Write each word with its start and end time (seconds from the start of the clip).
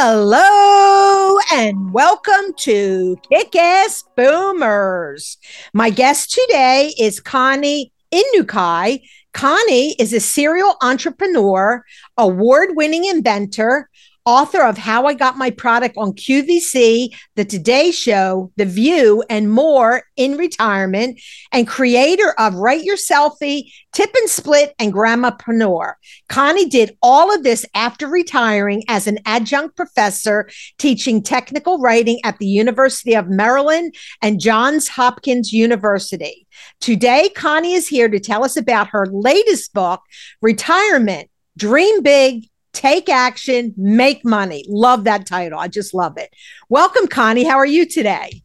Hello 0.00 1.38
and 1.52 1.92
welcome 1.92 2.54
to 2.58 3.16
Kick 3.28 3.56
Ass 3.56 4.04
Boomers. 4.16 5.38
My 5.74 5.90
guest 5.90 6.30
today 6.30 6.94
is 7.00 7.18
Connie 7.18 7.92
Inukai. 8.14 9.00
Connie 9.34 9.96
is 9.98 10.12
a 10.12 10.20
serial 10.20 10.76
entrepreneur, 10.82 11.84
award 12.16 12.76
winning 12.76 13.06
inventor, 13.06 13.90
author 14.28 14.62
of 14.62 14.76
How 14.76 15.06
I 15.06 15.14
Got 15.14 15.38
My 15.38 15.48
Product 15.48 15.96
on 15.96 16.12
QVC, 16.12 17.16
The 17.36 17.46
Today 17.46 17.90
Show, 17.90 18.52
The 18.56 18.66
View, 18.66 19.24
and 19.30 19.50
more 19.50 20.02
in 20.18 20.36
retirement, 20.36 21.18
and 21.50 21.66
creator 21.66 22.34
of 22.38 22.54
Write 22.54 22.84
Your 22.84 22.98
Selfie, 22.98 23.72
Tip 23.94 24.10
and 24.14 24.28
Split, 24.28 24.74
and 24.78 24.92
Grammapreneur. 24.92 25.94
Connie 26.28 26.68
did 26.68 26.94
all 27.00 27.34
of 27.34 27.42
this 27.42 27.64
after 27.74 28.06
retiring 28.06 28.82
as 28.86 29.06
an 29.06 29.18
adjunct 29.24 29.76
professor 29.76 30.50
teaching 30.76 31.22
technical 31.22 31.78
writing 31.78 32.20
at 32.22 32.36
the 32.36 32.46
University 32.46 33.14
of 33.14 33.30
Maryland 33.30 33.94
and 34.20 34.40
Johns 34.40 34.88
Hopkins 34.88 35.54
University. 35.54 36.46
Today, 36.82 37.30
Connie 37.30 37.72
is 37.72 37.88
here 37.88 38.10
to 38.10 38.20
tell 38.20 38.44
us 38.44 38.58
about 38.58 38.88
her 38.88 39.06
latest 39.06 39.72
book, 39.72 40.02
Retirement 40.42 41.30
Dream 41.56 42.02
Big, 42.02 42.44
Take 42.78 43.08
action, 43.08 43.74
make 43.76 44.24
money. 44.24 44.64
Love 44.68 45.02
that 45.02 45.26
title. 45.26 45.58
I 45.58 45.66
just 45.66 45.94
love 45.94 46.16
it. 46.16 46.32
Welcome, 46.68 47.08
Connie. 47.08 47.42
How 47.42 47.56
are 47.56 47.66
you 47.66 47.84
today? 47.84 48.44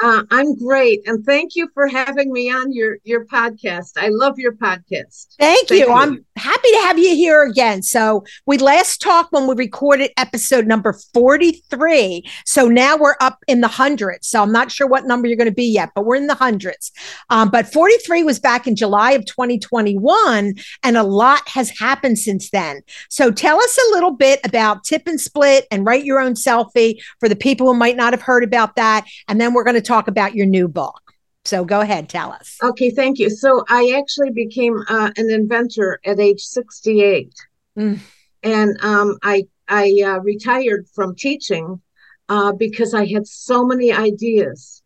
Uh, 0.00 0.22
I'm 0.30 0.56
great, 0.56 1.00
and 1.06 1.24
thank 1.24 1.56
you 1.56 1.68
for 1.74 1.88
having 1.88 2.32
me 2.32 2.50
on 2.50 2.72
your 2.72 2.98
your 3.04 3.24
podcast. 3.26 3.92
I 3.96 4.08
love 4.08 4.38
your 4.38 4.52
podcast. 4.52 5.34
Thank, 5.38 5.68
thank 5.68 5.70
you. 5.70 5.88
you. 5.88 5.92
I'm 5.92 6.24
happy 6.36 6.70
to 6.70 6.80
have 6.82 6.98
you 6.98 7.14
here 7.16 7.42
again. 7.42 7.82
So 7.82 8.24
we 8.46 8.58
last 8.58 9.00
talked 9.00 9.32
when 9.32 9.48
we 9.48 9.54
recorded 9.54 10.12
episode 10.16 10.66
number 10.66 10.92
43. 11.12 12.24
So 12.44 12.68
now 12.68 12.96
we're 12.96 13.16
up 13.20 13.42
in 13.48 13.60
the 13.60 13.68
hundreds. 13.68 14.28
So 14.28 14.42
I'm 14.42 14.52
not 14.52 14.70
sure 14.70 14.86
what 14.86 15.06
number 15.06 15.26
you're 15.26 15.36
going 15.36 15.48
to 15.48 15.54
be 15.54 15.66
yet, 15.66 15.90
but 15.94 16.04
we're 16.04 16.16
in 16.16 16.28
the 16.28 16.34
hundreds. 16.34 16.92
Um, 17.30 17.50
but 17.50 17.72
43 17.72 18.22
was 18.22 18.38
back 18.38 18.66
in 18.66 18.76
July 18.76 19.12
of 19.12 19.26
2021, 19.26 20.54
and 20.84 20.96
a 20.96 21.02
lot 21.02 21.48
has 21.48 21.70
happened 21.78 22.18
since 22.18 22.50
then. 22.50 22.82
So 23.10 23.30
tell 23.30 23.60
us 23.60 23.78
a 23.78 23.90
little 23.92 24.12
bit 24.12 24.40
about 24.44 24.84
Tip 24.84 25.02
and 25.06 25.20
Split 25.20 25.66
and 25.70 25.84
Write 25.84 26.04
Your 26.04 26.20
Own 26.20 26.34
Selfie 26.34 27.00
for 27.18 27.28
the 27.28 27.36
people 27.36 27.66
who 27.66 27.78
might 27.78 27.96
not 27.96 28.12
have 28.12 28.22
heard 28.22 28.44
about 28.44 28.76
that, 28.76 29.06
and 29.26 29.40
then 29.40 29.54
we're 29.54 29.64
going 29.64 29.74
to 29.74 29.87
talk 29.88 30.06
about 30.06 30.34
your 30.34 30.46
new 30.46 30.68
book. 30.68 31.00
So 31.44 31.64
go 31.64 31.80
ahead, 31.80 32.08
tell 32.08 32.30
us. 32.30 32.58
Okay, 32.62 32.90
thank 32.90 33.18
you. 33.18 33.30
So 33.30 33.64
I 33.68 33.94
actually 33.96 34.30
became 34.30 34.76
uh, 34.88 35.10
an 35.16 35.30
inventor 35.30 35.98
at 36.04 36.20
age 36.20 36.42
68. 36.42 37.32
Mm. 37.78 37.98
And 38.42 38.76
um, 38.82 39.16
I, 39.22 39.44
I 39.66 40.02
uh, 40.04 40.18
retired 40.18 40.86
from 40.94 41.16
teaching 41.16 41.80
uh, 42.28 42.52
because 42.52 42.92
I 42.92 43.06
had 43.06 43.26
so 43.26 43.64
many 43.64 43.90
ideas 43.90 44.82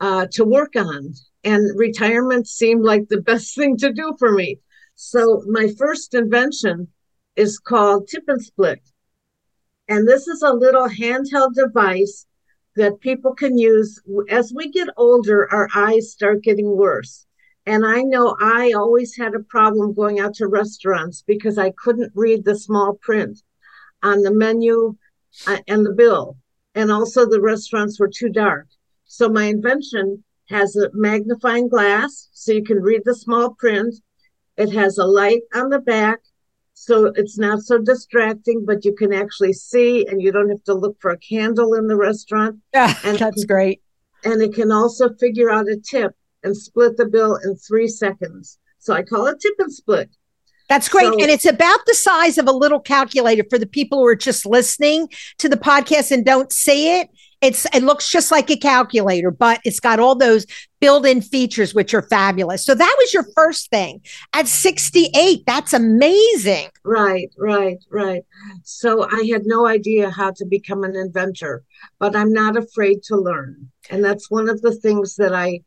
uh, 0.00 0.26
to 0.32 0.44
work 0.44 0.74
on. 0.74 1.14
And 1.44 1.78
retirement 1.78 2.48
seemed 2.48 2.82
like 2.82 3.08
the 3.08 3.20
best 3.30 3.54
thing 3.54 3.76
to 3.78 3.92
do 3.92 4.16
for 4.18 4.32
me. 4.32 4.58
So 4.96 5.42
my 5.46 5.68
first 5.78 6.12
invention 6.14 6.88
is 7.36 7.58
called 7.58 8.08
Tip 8.08 8.24
and 8.26 8.42
Split. 8.42 8.80
And 9.88 10.06
this 10.08 10.26
is 10.26 10.42
a 10.42 10.52
little 10.52 10.88
handheld 10.88 11.54
device 11.54 12.26
that 12.76 13.00
people 13.00 13.34
can 13.34 13.58
use. 13.58 14.00
As 14.28 14.52
we 14.54 14.70
get 14.70 14.88
older 14.96 15.52
our 15.52 15.68
eyes 15.74 16.12
start 16.12 16.42
getting 16.42 16.76
worse. 16.76 17.26
And 17.66 17.84
i 17.84 18.02
know 18.02 18.36
i 18.40 18.72
always 18.72 19.16
had 19.16 19.34
a 19.34 19.40
problem 19.40 19.92
going 19.92 20.18
out 20.18 20.34
to 20.36 20.46
restaurants 20.46 21.22
because 21.26 21.58
i 21.58 21.70
couldn't 21.70 22.12
read 22.14 22.44
the 22.44 22.58
small 22.58 22.94
print 22.94 23.42
on 24.02 24.22
the 24.22 24.32
menu 24.32 24.96
uh, 25.46 25.58
and 25.68 25.84
the 25.84 25.92
bill. 25.92 26.36
And 26.74 26.90
also 26.90 27.26
the 27.26 27.40
restaurants 27.40 27.98
were 27.98 28.10
too 28.12 28.30
dark. 28.30 28.66
So 29.04 29.28
my 29.28 29.44
invention 29.44 30.24
has 30.48 30.76
a 30.76 30.90
magnifying 30.92 31.68
glass 31.68 32.28
so 32.32 32.52
you 32.52 32.64
can 32.64 32.80
read 32.80 33.02
the 33.04 33.14
small 33.14 33.54
print. 33.54 33.94
It 34.56 34.72
has 34.72 34.98
a 34.98 35.04
light 35.04 35.42
on 35.54 35.68
the 35.68 35.80
back 35.80 36.20
so 36.82 37.12
it's 37.14 37.36
not 37.36 37.60
so 37.60 37.76
distracting, 37.76 38.64
but 38.64 38.86
you 38.86 38.94
can 38.94 39.12
actually 39.12 39.52
see 39.52 40.06
and 40.06 40.22
you 40.22 40.32
don't 40.32 40.48
have 40.48 40.64
to 40.64 40.72
look 40.72 40.96
for 40.98 41.10
a 41.10 41.18
candle 41.18 41.74
in 41.74 41.88
the 41.88 41.96
restaurant. 41.96 42.56
Yeah, 42.72 42.94
and 43.04 43.18
that's 43.18 43.44
great. 43.44 43.82
And 44.24 44.40
it 44.40 44.54
can 44.54 44.72
also 44.72 45.12
figure 45.20 45.50
out 45.50 45.68
a 45.68 45.76
tip 45.76 46.12
and 46.42 46.56
split 46.56 46.96
the 46.96 47.04
bill 47.04 47.36
in 47.36 47.56
three 47.56 47.86
seconds. 47.86 48.58
So 48.78 48.94
I 48.94 49.02
call 49.02 49.26
it 49.26 49.40
tip 49.40 49.52
and 49.58 49.70
split. 49.70 50.08
That's 50.70 50.88
great. 50.88 51.12
So, 51.12 51.20
and 51.20 51.30
it's 51.30 51.44
about 51.44 51.80
the 51.84 51.94
size 51.94 52.38
of 52.38 52.48
a 52.48 52.52
little 52.52 52.80
calculator 52.80 53.44
for 53.50 53.58
the 53.58 53.66
people 53.66 53.98
who 53.98 54.06
are 54.06 54.16
just 54.16 54.46
listening 54.46 55.08
to 55.36 55.50
the 55.50 55.58
podcast 55.58 56.12
and 56.12 56.24
don't 56.24 56.50
see 56.50 56.98
it. 56.98 57.10
It's 57.40 57.66
it 57.74 57.82
looks 57.82 58.10
just 58.10 58.30
like 58.30 58.50
a 58.50 58.56
calculator, 58.56 59.30
but 59.30 59.60
it's 59.64 59.80
got 59.80 59.98
all 59.98 60.14
those 60.14 60.46
built-in 60.80 61.22
features 61.22 61.74
which 61.74 61.94
are 61.94 62.02
fabulous. 62.02 62.64
So 62.64 62.74
that 62.74 62.96
was 62.98 63.14
your 63.14 63.26
first 63.34 63.70
thing. 63.70 64.00
At 64.32 64.48
68, 64.48 65.44
that's 65.46 65.72
amazing. 65.72 66.68
Right, 66.84 67.30
right, 67.38 67.78
right. 67.90 68.24
So 68.64 69.06
I 69.10 69.28
had 69.30 69.42
no 69.44 69.66
idea 69.66 70.10
how 70.10 70.32
to 70.32 70.44
become 70.44 70.84
an 70.84 70.96
inventor, 70.96 71.62
but 71.98 72.16
I'm 72.16 72.32
not 72.32 72.56
afraid 72.56 73.02
to 73.04 73.16
learn. 73.16 73.70
And 73.90 74.04
that's 74.04 74.30
one 74.30 74.48
of 74.48 74.60
the 74.62 74.74
things 74.74 75.16
that 75.16 75.34
I 75.34 75.60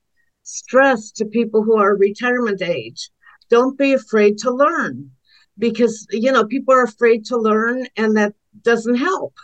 stress 0.43 1.11
to 1.11 1.25
people 1.25 1.63
who 1.63 1.77
are 1.77 1.95
retirement 1.95 2.61
age. 2.61 3.09
Don't 3.49 3.77
be 3.77 3.93
afraid 3.93 4.37
to 4.39 4.51
learn 4.51 5.11
because 5.57 6.07
you 6.11 6.31
know 6.31 6.45
people 6.45 6.73
are 6.73 6.83
afraid 6.83 7.25
to 7.25 7.37
learn 7.37 7.87
and 7.97 8.17
that 8.17 8.33
doesn't 8.61 8.95
help. 8.95 9.33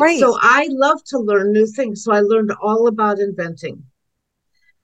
Right. 0.00 0.18
so 0.18 0.36
I 0.40 0.68
love 0.70 1.02
to 1.06 1.18
learn 1.18 1.52
new 1.52 1.66
things. 1.66 2.04
So 2.04 2.12
I 2.12 2.20
learned 2.20 2.52
all 2.62 2.86
about 2.88 3.18
inventing. 3.18 3.82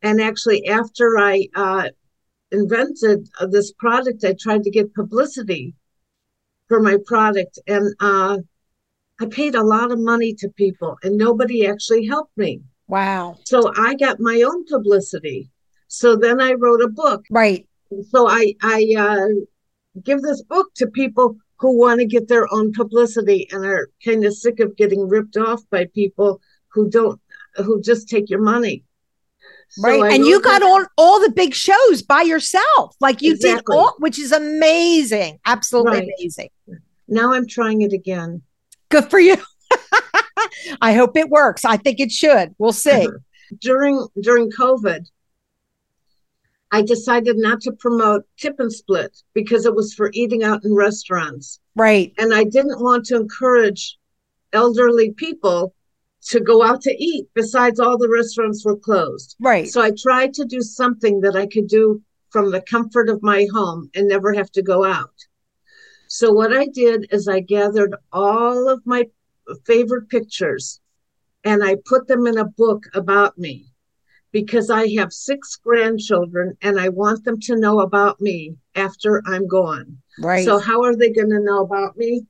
And 0.02 0.20
actually, 0.20 0.66
after 0.66 1.18
I 1.18 1.48
uh, 1.54 1.88
invented 2.52 3.28
this 3.48 3.72
product, 3.72 4.24
I 4.24 4.34
tried 4.38 4.62
to 4.64 4.70
get 4.70 4.94
publicity 4.94 5.74
for 6.68 6.80
my 6.80 6.96
product. 7.06 7.58
And 7.66 7.94
uh, 8.00 8.38
I 9.20 9.26
paid 9.26 9.54
a 9.54 9.62
lot 9.62 9.92
of 9.92 9.98
money 9.98 10.34
to 10.34 10.48
people, 10.48 10.96
and 11.02 11.16
nobody 11.16 11.66
actually 11.66 12.06
helped 12.06 12.36
me. 12.36 12.62
Wow. 12.88 13.36
So 13.44 13.72
I 13.76 13.94
got 13.94 14.20
my 14.20 14.42
own 14.42 14.64
publicity. 14.66 15.50
So 15.88 16.16
then 16.16 16.40
I 16.40 16.52
wrote 16.52 16.82
a 16.82 16.88
book. 16.88 17.24
Right. 17.30 17.68
So 18.08 18.28
I, 18.28 18.54
I 18.62 18.94
uh, 18.96 19.28
give 20.02 20.22
this 20.22 20.42
book 20.42 20.72
to 20.76 20.86
people 20.86 21.36
who 21.58 21.78
want 21.78 22.00
to 22.00 22.06
get 22.06 22.28
their 22.28 22.52
own 22.52 22.72
publicity 22.72 23.48
and 23.50 23.64
are 23.64 23.90
kind 24.04 24.24
of 24.24 24.34
sick 24.34 24.60
of 24.60 24.76
getting 24.76 25.08
ripped 25.08 25.36
off 25.36 25.62
by 25.70 25.86
people 25.94 26.40
who 26.68 26.88
don't 26.88 27.20
who 27.56 27.80
just 27.82 28.08
take 28.08 28.30
your 28.30 28.40
money. 28.40 28.84
Right 29.78 30.12
and 30.12 30.24
you 30.24 30.40
got 30.40 30.62
on 30.62 30.86
all 30.96 31.20
the 31.20 31.30
big 31.30 31.54
shows 31.54 32.02
by 32.02 32.22
yourself 32.22 32.96
like 33.00 33.22
you 33.22 33.34
exactly. 33.34 33.72
did 33.72 33.78
all 33.78 33.94
which 33.98 34.18
is 34.18 34.32
amazing 34.32 35.38
absolutely 35.46 35.92
right. 35.92 36.08
amazing. 36.18 36.48
Now 37.06 37.32
i'm 37.34 37.46
trying 37.46 37.82
it 37.82 37.92
again. 37.92 38.42
Good 38.88 39.08
for 39.08 39.20
you. 39.20 39.36
I 40.80 40.94
hope 40.94 41.16
it 41.16 41.28
works 41.28 41.64
i 41.64 41.76
think 41.76 42.00
it 42.00 42.10
should 42.10 42.54
we'll 42.58 42.72
see. 42.72 43.06
Uh-huh. 43.06 43.18
During 43.60 44.08
during 44.20 44.50
covid 44.50 45.06
I 46.72 46.82
decided 46.82 47.36
not 47.36 47.60
to 47.62 47.72
promote 47.72 48.26
tip 48.36 48.60
and 48.60 48.72
split 48.72 49.22
because 49.34 49.66
it 49.66 49.74
was 49.74 49.92
for 49.92 50.10
eating 50.14 50.44
out 50.44 50.64
in 50.64 50.74
restaurants. 50.74 51.60
Right. 51.74 52.12
And 52.18 52.32
I 52.32 52.44
didn't 52.44 52.80
want 52.80 53.06
to 53.06 53.16
encourage 53.16 53.98
elderly 54.52 55.12
people 55.12 55.74
to 56.28 56.40
go 56.40 56.62
out 56.62 56.82
to 56.82 56.94
eat 57.02 57.28
besides 57.34 57.80
all 57.80 57.98
the 57.98 58.08
restaurants 58.08 58.64
were 58.64 58.76
closed. 58.76 59.36
Right. 59.40 59.68
So 59.68 59.80
I 59.80 59.90
tried 59.90 60.34
to 60.34 60.44
do 60.44 60.60
something 60.60 61.20
that 61.22 61.34
I 61.34 61.46
could 61.46 61.66
do 61.66 62.02
from 62.30 62.50
the 62.50 62.60
comfort 62.60 63.08
of 63.08 63.22
my 63.22 63.46
home 63.52 63.90
and 63.94 64.06
never 64.06 64.32
have 64.32 64.50
to 64.52 64.62
go 64.62 64.84
out. 64.84 65.14
So 66.08 66.32
what 66.32 66.52
I 66.52 66.66
did 66.66 67.06
is 67.10 67.26
I 67.26 67.40
gathered 67.40 67.94
all 68.12 68.68
of 68.68 68.82
my 68.84 69.08
favorite 69.64 70.08
pictures 70.08 70.80
and 71.44 71.64
I 71.64 71.76
put 71.84 72.06
them 72.06 72.26
in 72.26 72.38
a 72.38 72.44
book 72.44 72.84
about 72.94 73.38
me 73.38 73.72
because 74.32 74.70
I 74.70 74.88
have 74.98 75.12
six 75.12 75.56
grandchildren 75.56 76.56
and 76.62 76.78
I 76.78 76.88
want 76.88 77.24
them 77.24 77.40
to 77.40 77.56
know 77.56 77.80
about 77.80 78.20
me 78.20 78.56
after 78.74 79.22
I'm 79.26 79.48
gone. 79.48 79.98
Right. 80.18 80.44
So 80.44 80.58
how 80.58 80.82
are 80.84 80.94
they 80.96 81.10
going 81.10 81.30
to 81.30 81.40
know 81.40 81.62
about 81.62 81.96
me? 81.96 82.26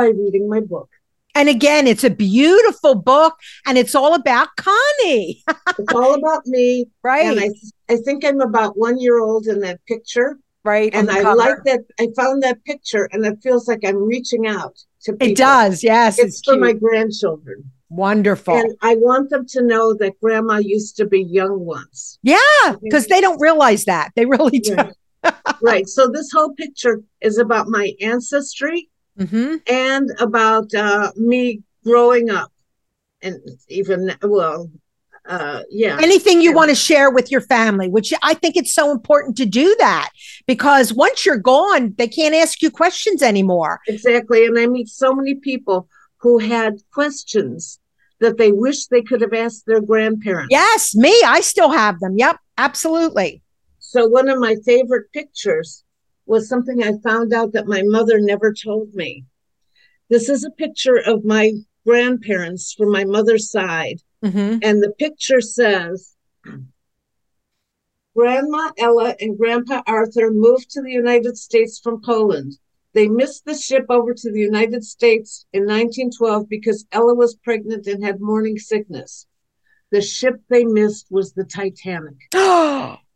by 0.00 0.06
reading 0.06 0.48
my 0.48 0.60
book. 0.60 0.88
And 1.34 1.48
again, 1.48 1.86
it's 1.86 2.04
a 2.04 2.10
beautiful 2.10 2.94
book 2.94 3.34
and 3.66 3.78
it's 3.78 3.94
all 3.94 4.14
about 4.14 4.48
Connie. 4.56 5.44
it's 5.78 5.94
all 5.94 6.14
about 6.14 6.46
me. 6.46 6.86
Right. 7.02 7.26
And 7.26 7.38
I, 7.38 7.94
I 7.94 7.96
think 7.98 8.24
I'm 8.24 8.40
about 8.40 8.76
one 8.76 8.98
year 8.98 9.20
old 9.20 9.46
in 9.46 9.60
that 9.60 9.84
picture. 9.86 10.38
Right. 10.64 10.92
And 10.94 11.10
I 11.10 11.22
cover. 11.22 11.36
like 11.36 11.64
that. 11.64 11.80
I 12.00 12.08
found 12.16 12.42
that 12.42 12.64
picture 12.64 13.08
and 13.12 13.24
it 13.24 13.38
feels 13.42 13.68
like 13.68 13.80
I'm 13.84 14.02
reaching 14.02 14.46
out 14.46 14.76
to 15.02 15.12
people. 15.12 15.28
It 15.28 15.36
does. 15.36 15.84
Yes. 15.84 16.18
It's, 16.18 16.38
it's 16.38 16.42
for 16.44 16.56
my 16.56 16.72
grandchildren. 16.72 17.70
Wonderful. 17.90 18.54
And 18.54 18.76
I 18.82 18.94
want 18.96 19.30
them 19.30 19.46
to 19.48 19.62
know 19.62 19.94
that 19.94 20.18
grandma 20.20 20.58
used 20.58 20.96
to 20.98 21.06
be 21.06 21.22
young 21.22 21.64
once. 21.64 22.18
Yeah. 22.22 22.38
Because 22.80 23.08
they 23.08 23.20
don't 23.20 23.40
realize 23.40 23.84
that. 23.84 24.10
They 24.14 24.26
really 24.26 24.60
do. 24.60 24.76
Right. 24.76 24.94
right. 25.62 25.88
So 25.88 26.08
this 26.08 26.30
whole 26.32 26.54
picture 26.54 27.02
is 27.20 27.38
about 27.38 27.68
my 27.68 27.92
ancestry 28.00 28.88
mm-hmm. 29.18 29.56
and 29.66 30.10
about 30.20 30.72
uh, 30.72 31.10
me 31.16 31.62
growing 31.84 32.30
up, 32.30 32.52
and 33.22 33.38
even 33.68 34.14
well, 34.22 34.70
uh, 35.26 35.62
yeah. 35.70 35.98
Anything 36.02 36.40
you 36.40 36.52
want 36.52 36.70
to 36.70 36.74
share 36.74 37.10
with 37.10 37.30
your 37.30 37.42
family, 37.42 37.88
which 37.88 38.12
I 38.22 38.34
think 38.34 38.56
it's 38.56 38.74
so 38.74 38.90
important 38.90 39.36
to 39.36 39.46
do 39.46 39.76
that 39.78 40.10
because 40.46 40.92
once 40.92 41.26
you're 41.26 41.36
gone, 41.36 41.94
they 41.98 42.08
can't 42.08 42.34
ask 42.34 42.62
you 42.62 42.70
questions 42.70 43.22
anymore. 43.22 43.80
Exactly. 43.86 44.46
And 44.46 44.58
I 44.58 44.66
meet 44.66 44.88
so 44.88 45.12
many 45.12 45.34
people 45.34 45.88
who 46.20 46.38
had 46.38 46.82
questions 46.92 47.78
that 48.20 48.36
they 48.36 48.52
wish 48.52 48.86
they 48.86 49.02
could 49.02 49.20
have 49.20 49.32
asked 49.32 49.64
their 49.66 49.80
grandparents. 49.80 50.48
Yes, 50.50 50.94
me. 50.94 51.14
I 51.26 51.40
still 51.40 51.70
have 51.70 51.98
them. 52.00 52.16
Yep, 52.18 52.36
absolutely. 52.58 53.42
So, 53.78 54.06
one 54.06 54.28
of 54.28 54.38
my 54.38 54.56
favorite 54.64 55.10
pictures 55.12 55.84
was 56.26 56.48
something 56.48 56.82
I 56.82 56.92
found 57.02 57.32
out 57.32 57.52
that 57.52 57.66
my 57.66 57.82
mother 57.82 58.20
never 58.20 58.52
told 58.52 58.94
me. 58.94 59.24
This 60.10 60.28
is 60.28 60.44
a 60.44 60.50
picture 60.50 60.96
of 60.96 61.24
my 61.24 61.52
grandparents 61.86 62.74
from 62.74 62.92
my 62.92 63.04
mother's 63.04 63.50
side. 63.50 64.00
Mm-hmm. 64.22 64.58
And 64.62 64.82
the 64.82 64.92
picture 64.98 65.40
says 65.40 66.14
Grandma 68.14 68.70
Ella 68.78 69.14
and 69.18 69.38
Grandpa 69.38 69.82
Arthur 69.86 70.30
moved 70.30 70.70
to 70.72 70.82
the 70.82 70.90
United 70.90 71.38
States 71.38 71.78
from 71.78 72.02
Poland. 72.02 72.58
They 72.92 73.08
missed 73.08 73.44
the 73.44 73.56
ship 73.56 73.86
over 73.88 74.14
to 74.14 74.32
the 74.32 74.40
United 74.40 74.84
States 74.84 75.46
in 75.52 75.62
1912 75.62 76.48
because 76.48 76.86
Ella 76.90 77.14
was 77.14 77.36
pregnant 77.36 77.86
and 77.86 78.04
had 78.04 78.20
morning 78.20 78.58
sickness. 78.58 79.26
The 79.90 80.00
ship 80.00 80.40
they 80.48 80.64
missed 80.64 81.06
was 81.10 81.32
the 81.32 81.44
Titanic. 81.44 82.16
Oh, 82.34 82.98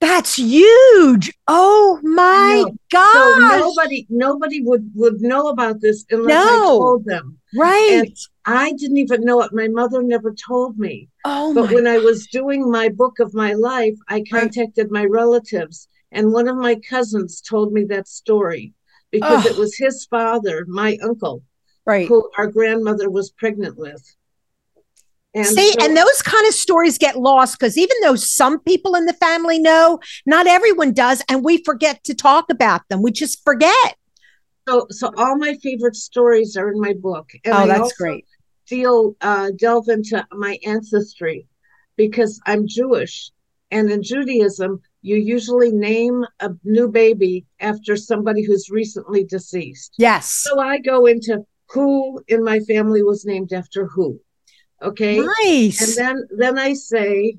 That's 0.00 0.36
huge. 0.36 1.32
Oh 1.48 1.98
my 2.02 2.64
god! 2.92 3.12
So 3.12 3.58
nobody 3.58 4.06
nobody 4.10 4.60
would 4.62 4.90
would 4.94 5.22
know 5.22 5.48
about 5.48 5.80
this 5.80 6.04
unless 6.10 6.44
no. 6.44 6.52
I 6.52 6.78
told 6.78 7.04
them. 7.06 7.38
Right. 7.56 8.02
And 8.04 8.16
I 8.44 8.72
didn't 8.72 8.98
even 8.98 9.24
know 9.24 9.40
it. 9.40 9.54
My 9.54 9.68
mother 9.68 10.02
never 10.02 10.34
told 10.34 10.78
me. 10.78 11.08
Oh 11.24 11.54
But 11.54 11.72
when 11.72 11.86
I 11.86 11.98
was 11.98 12.26
doing 12.26 12.70
my 12.70 12.90
book 12.90 13.20
of 13.20 13.32
my 13.32 13.54
life, 13.54 13.96
I 14.08 14.22
contacted 14.30 14.88
right. 14.90 15.02
my 15.02 15.04
relatives 15.06 15.88
and 16.16 16.32
one 16.32 16.48
of 16.48 16.56
my 16.56 16.76
cousins 16.76 17.42
told 17.42 17.74
me 17.74 17.84
that 17.84 18.08
story 18.08 18.72
because 19.10 19.44
oh. 19.44 19.50
it 19.50 19.58
was 19.58 19.76
his 19.76 20.06
father, 20.06 20.64
my 20.66 20.96
uncle, 21.02 21.42
right. 21.84 22.08
who 22.08 22.30
our 22.38 22.46
grandmother 22.46 23.10
was 23.10 23.30
pregnant 23.30 23.76
with. 23.76 24.02
And 25.34 25.46
See, 25.46 25.72
so, 25.72 25.84
and 25.84 25.94
those 25.94 26.22
kind 26.22 26.46
of 26.46 26.54
stories 26.54 26.96
get 26.96 27.16
lost 27.16 27.58
because 27.58 27.76
even 27.76 27.96
though 28.00 28.14
some 28.14 28.60
people 28.60 28.94
in 28.94 29.04
the 29.04 29.12
family 29.12 29.58
know, 29.58 30.00
not 30.24 30.46
everyone 30.46 30.94
does, 30.94 31.22
and 31.28 31.44
we 31.44 31.62
forget 31.62 32.02
to 32.04 32.14
talk 32.14 32.46
about 32.50 32.80
them. 32.88 33.02
We 33.02 33.12
just 33.12 33.44
forget. 33.44 33.96
So, 34.66 34.86
so 34.88 35.12
all 35.18 35.36
my 35.36 35.54
favorite 35.62 35.96
stories 35.96 36.56
are 36.56 36.72
in 36.72 36.80
my 36.80 36.94
book. 36.94 37.28
And 37.44 37.52
oh, 37.52 37.58
I 37.58 37.66
that's 37.66 37.92
great. 37.92 38.24
Deal, 38.66 39.14
uh, 39.20 39.50
delve 39.54 39.90
into 39.90 40.26
my 40.32 40.58
ancestry 40.64 41.46
because 41.96 42.40
I'm 42.46 42.66
Jewish, 42.66 43.30
and 43.70 43.90
in 43.90 44.02
Judaism, 44.02 44.80
you 45.06 45.16
usually 45.18 45.70
name 45.70 46.24
a 46.40 46.50
new 46.64 46.88
baby 46.88 47.46
after 47.60 47.96
somebody 47.96 48.44
who's 48.44 48.70
recently 48.70 49.22
deceased. 49.22 49.94
Yes. 49.98 50.26
So 50.32 50.58
I 50.58 50.78
go 50.78 51.06
into 51.06 51.46
who 51.70 52.20
in 52.26 52.42
my 52.42 52.58
family 52.60 53.04
was 53.04 53.24
named 53.24 53.52
after 53.52 53.86
who. 53.86 54.20
Okay. 54.82 55.20
Nice. 55.44 55.80
And 55.80 55.96
then 55.96 56.28
then 56.36 56.58
I 56.58 56.72
say, 56.74 57.38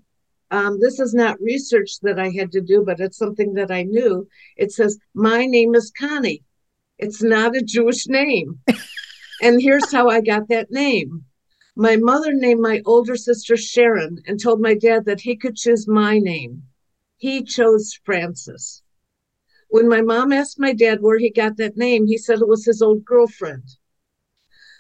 um, 0.50 0.80
this 0.80 1.02
is 1.02 1.14
not 1.14 1.42
research 1.42 2.00
that 2.04 2.18
I 2.18 2.30
had 2.30 2.54
to 2.54 2.62
do, 2.62 2.84
but 2.86 3.02
it's 3.02 3.18
something 3.18 3.54
that 3.56 3.70
I 3.70 3.84
knew. 3.84 4.30
It 4.56 4.72
says, 4.72 4.98
My 5.14 5.46
name 5.46 5.76
is 5.76 5.92
Connie. 5.92 6.46
It's 6.98 7.22
not 7.22 7.58
a 7.58 7.62
Jewish 7.62 8.08
name. 8.08 8.60
and 9.42 9.62
here's 9.62 9.92
how 9.92 10.08
I 10.08 10.22
got 10.22 10.48
that 10.48 10.72
name. 10.72 11.26
My 11.76 11.98
mother 11.98 12.32
named 12.32 12.62
my 12.62 12.82
older 12.86 13.18
sister 13.18 13.58
Sharon 13.58 14.22
and 14.26 14.42
told 14.42 14.62
my 14.62 14.74
dad 14.74 15.04
that 15.04 15.20
he 15.20 15.36
could 15.36 15.58
choose 15.58 15.86
my 15.86 16.18
name. 16.18 16.64
He 17.18 17.44
chose 17.44 18.00
Francis. 18.06 18.84
When 19.70 19.90
my 19.90 20.02
mom 20.02 20.32
asked 20.32 20.60
my 20.60 20.74
dad 20.74 21.02
where 21.02 21.18
he 21.18 21.30
got 21.30 21.58
that 21.58 21.76
name, 21.76 22.06
he 22.06 22.18
said 22.18 22.40
it 22.40 22.48
was 22.48 22.66
his 22.66 22.82
old 22.82 23.04
girlfriend. 23.04 23.64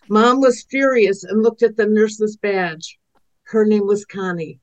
Mom 0.07 0.39
was 0.39 0.65
furious 0.69 1.23
and 1.23 1.43
looked 1.43 1.63
at 1.63 1.75
the 1.75 1.85
nurse's 1.85 2.37
badge. 2.37 2.97
Her 3.43 3.65
name 3.65 3.85
was 3.85 4.05
Connie. 4.05 4.59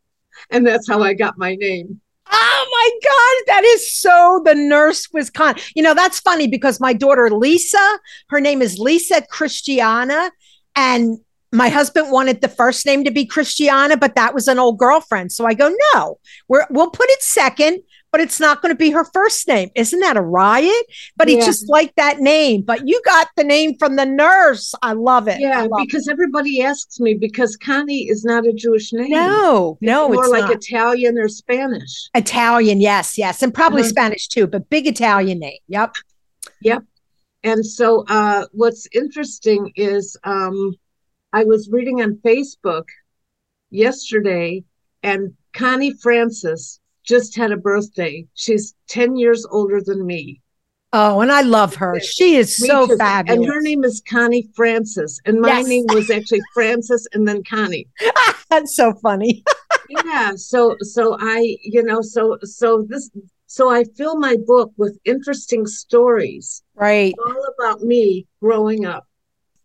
And 0.50 0.66
that's 0.66 0.88
how 0.88 1.02
I 1.02 1.14
got 1.14 1.36
my 1.36 1.54
name. 1.54 2.00
Oh 2.30 2.66
my 2.70 2.90
God, 3.02 3.54
that 3.54 3.64
is 3.64 3.92
so 3.92 4.40
the 4.44 4.54
nurse 4.54 5.08
was 5.12 5.30
Connie. 5.30 5.60
You 5.74 5.82
know, 5.82 5.94
that's 5.94 6.20
funny 6.20 6.48
because 6.48 6.80
my 6.80 6.92
daughter 6.92 7.30
Lisa, 7.30 7.98
her 8.28 8.40
name 8.40 8.62
is 8.62 8.78
Lisa 8.78 9.22
Christiana. 9.22 10.30
And 10.76 11.18
my 11.54 11.68
husband 11.68 12.10
wanted 12.10 12.40
the 12.40 12.48
first 12.48 12.84
name 12.84 13.04
to 13.04 13.10
be 13.10 13.24
Christiana, 13.24 13.96
but 13.96 14.14
that 14.16 14.34
was 14.34 14.48
an 14.48 14.58
old 14.58 14.78
girlfriend. 14.78 15.32
So 15.32 15.46
I 15.46 15.54
go, 15.54 15.74
no, 15.94 16.18
we're, 16.48 16.66
we'll 16.70 16.90
put 16.90 17.08
it 17.10 17.22
second 17.22 17.82
but 18.14 18.20
it's 18.20 18.38
not 18.38 18.62
going 18.62 18.70
to 18.70 18.78
be 18.78 18.92
her 18.92 19.04
first 19.06 19.48
name. 19.48 19.70
Isn't 19.74 19.98
that 19.98 20.16
a 20.16 20.22
riot? 20.22 20.86
But 21.16 21.28
yeah. 21.28 21.40
he 21.40 21.44
just 21.44 21.68
liked 21.68 21.96
that 21.96 22.20
name. 22.20 22.62
But 22.62 22.86
you 22.86 23.02
got 23.04 23.26
the 23.36 23.42
name 23.42 23.76
from 23.76 23.96
the 23.96 24.06
nurse. 24.06 24.72
I 24.82 24.92
love 24.92 25.26
it. 25.26 25.40
Yeah, 25.40 25.62
love 25.62 25.80
because 25.84 26.06
it. 26.06 26.12
everybody 26.12 26.62
asks 26.62 27.00
me 27.00 27.14
because 27.14 27.56
Connie 27.56 28.08
is 28.08 28.24
not 28.24 28.46
a 28.46 28.52
Jewish 28.52 28.92
name. 28.92 29.10
No, 29.10 29.78
no, 29.80 30.06
it's 30.06 30.14
more 30.14 30.24
it's 30.26 30.32
like 30.32 30.42
not. 30.42 30.54
Italian 30.54 31.18
or 31.18 31.28
Spanish. 31.28 32.08
Italian, 32.14 32.80
yes, 32.80 33.18
yes, 33.18 33.42
and 33.42 33.52
probably 33.52 33.80
uh-huh. 33.80 33.88
Spanish 33.88 34.28
too, 34.28 34.46
but 34.46 34.70
big 34.70 34.86
Italian 34.86 35.40
name. 35.40 35.58
Yep. 35.66 35.96
Yep. 36.60 36.84
And 37.42 37.66
so, 37.66 38.04
uh, 38.06 38.46
what's 38.52 38.86
interesting 38.92 39.72
is 39.74 40.16
um, 40.22 40.76
I 41.34 41.42
was 41.42 41.68
reading 41.68 42.00
on 42.00 42.20
Facebook 42.24 42.84
yesterday, 43.70 44.62
and 45.02 45.34
Connie 45.52 45.92
Francis 46.00 46.78
just 47.02 47.34
had 47.34 47.50
a 47.50 47.56
birthday. 47.56 48.28
She's 48.34 48.76
10 48.88 49.16
years 49.16 49.44
older 49.50 49.80
than 49.84 50.06
me. 50.06 50.40
Oh, 50.92 51.22
and 51.22 51.32
I 51.32 51.40
love 51.40 51.74
her. 51.74 51.98
She 51.98 52.36
is 52.36 52.60
me 52.60 52.68
so 52.68 52.86
too. 52.86 52.96
fabulous. 52.96 53.36
And 53.36 53.52
her 53.52 53.60
name 53.60 53.82
is 53.82 54.00
Connie 54.08 54.48
Francis. 54.54 55.18
And 55.24 55.40
my 55.40 55.58
yes. 55.58 55.66
name 55.66 55.86
was 55.88 56.08
actually 56.08 56.40
Francis 56.54 57.04
and 57.12 57.26
then 57.26 57.42
Connie. 57.42 57.88
That's 58.48 58.76
so 58.76 58.92
funny. 59.02 59.42
yeah. 60.04 60.34
So 60.36 60.76
so 60.82 61.16
I, 61.18 61.56
you 61.64 61.82
know, 61.82 62.00
so 62.00 62.38
so 62.42 62.86
this 62.88 63.10
so 63.48 63.70
I 63.70 63.82
fill 63.96 64.20
my 64.20 64.36
book 64.46 64.70
with 64.76 64.96
interesting 65.04 65.66
stories. 65.66 66.62
Right. 66.76 67.12
All 67.26 67.44
about 67.58 67.80
me 67.82 68.28
growing 68.40 68.86
up. 68.86 69.08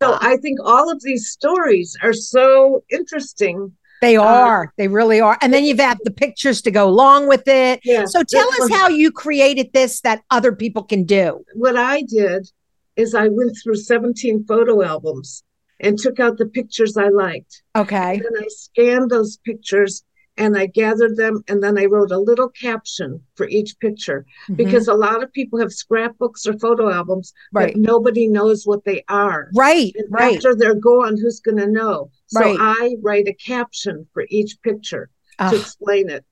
So 0.01 0.17
I 0.21 0.37
think 0.37 0.59
all 0.63 0.91
of 0.91 1.01
these 1.03 1.29
stories 1.29 1.97
are 2.01 2.13
so 2.13 2.83
interesting 2.89 3.73
they 4.01 4.15
uh, 4.15 4.23
are. 4.23 4.63
Uh, 4.63 4.67
they 4.77 4.87
really 4.87 5.19
are. 5.19 5.37
And 5.41 5.53
then 5.53 5.65
you've 5.65 5.79
had 5.79 5.97
the 6.03 6.11
pictures 6.11 6.61
to 6.63 6.71
go 6.71 6.87
along 6.87 7.27
with 7.27 7.47
it. 7.47 7.81
Yeah, 7.83 8.05
so 8.05 8.23
tell 8.23 8.47
us 8.61 8.69
how 8.71 8.87
you 8.87 9.11
created 9.11 9.73
this 9.73 10.01
that 10.01 10.23
other 10.31 10.53
people 10.53 10.83
can 10.83 11.03
do. 11.03 11.43
What 11.53 11.75
I 11.77 12.03
did 12.03 12.49
is 12.95 13.15
I 13.15 13.27
went 13.27 13.57
through 13.61 13.75
17 13.75 14.45
photo 14.45 14.83
albums 14.83 15.43
and 15.79 15.97
took 15.97 16.19
out 16.19 16.37
the 16.37 16.45
pictures 16.45 16.97
I 16.97 17.09
liked. 17.09 17.63
Okay. 17.75 18.15
And 18.15 18.23
then 18.23 18.43
I 18.43 18.47
scanned 18.49 19.09
those 19.09 19.37
pictures 19.37 20.03
and 20.39 20.57
I 20.57 20.67
gathered 20.67 21.17
them 21.17 21.43
and 21.49 21.61
then 21.61 21.77
I 21.77 21.85
wrote 21.85 22.11
a 22.11 22.17
little 22.17 22.49
caption 22.49 23.21
for 23.35 23.47
each 23.49 23.77
picture 23.79 24.25
mm-hmm. 24.45 24.55
because 24.55 24.87
a 24.87 24.93
lot 24.93 25.21
of 25.21 25.31
people 25.33 25.59
have 25.59 25.73
scrapbooks 25.73 26.47
or 26.47 26.57
photo 26.57 26.89
albums 26.91 27.33
right. 27.51 27.73
but 27.73 27.79
nobody 27.79 28.27
knows 28.27 28.65
what 28.65 28.85
they 28.85 29.03
are. 29.09 29.49
Right. 29.53 29.91
And 29.95 30.07
right. 30.09 30.37
After 30.37 30.55
they're 30.55 30.73
gone, 30.73 31.17
who's 31.17 31.41
going 31.41 31.57
to 31.57 31.67
know? 31.67 32.09
So 32.27 32.39
right. 32.39 32.57
I 32.59 32.95
write 33.01 33.27
a 33.27 33.33
caption 33.33 34.07
for 34.13 34.25
each 34.29 34.57
picture 34.63 35.09
to 35.39 35.55
explain 35.55 36.09
it. 36.09 36.25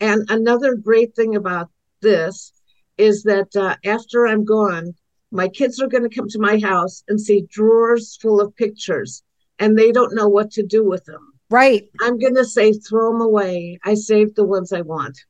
And 0.00 0.30
another 0.30 0.74
great 0.74 1.14
thing 1.14 1.34
about 1.34 1.68
this 2.00 2.52
is 2.98 3.22
that 3.24 3.54
uh, 3.56 3.76
after 3.84 4.26
I'm 4.26 4.44
gone, 4.44 4.94
my 5.30 5.48
kids 5.48 5.80
are 5.80 5.88
going 5.88 6.08
to 6.08 6.14
come 6.14 6.28
to 6.28 6.38
my 6.38 6.58
house 6.58 7.02
and 7.08 7.20
see 7.20 7.46
drawers 7.50 8.16
full 8.20 8.40
of 8.40 8.54
pictures 8.56 9.22
and 9.58 9.78
they 9.78 9.92
don't 9.92 10.14
know 10.14 10.28
what 10.28 10.50
to 10.52 10.62
do 10.62 10.84
with 10.84 11.04
them. 11.04 11.32
Right. 11.50 11.88
I'm 12.00 12.18
going 12.18 12.36
to 12.36 12.44
say 12.44 12.72
throw 12.72 13.12
them 13.12 13.20
away. 13.20 13.78
I 13.84 13.94
saved 13.94 14.36
the 14.36 14.44
ones 14.44 14.72
I 14.72 14.82
want. 14.82 15.24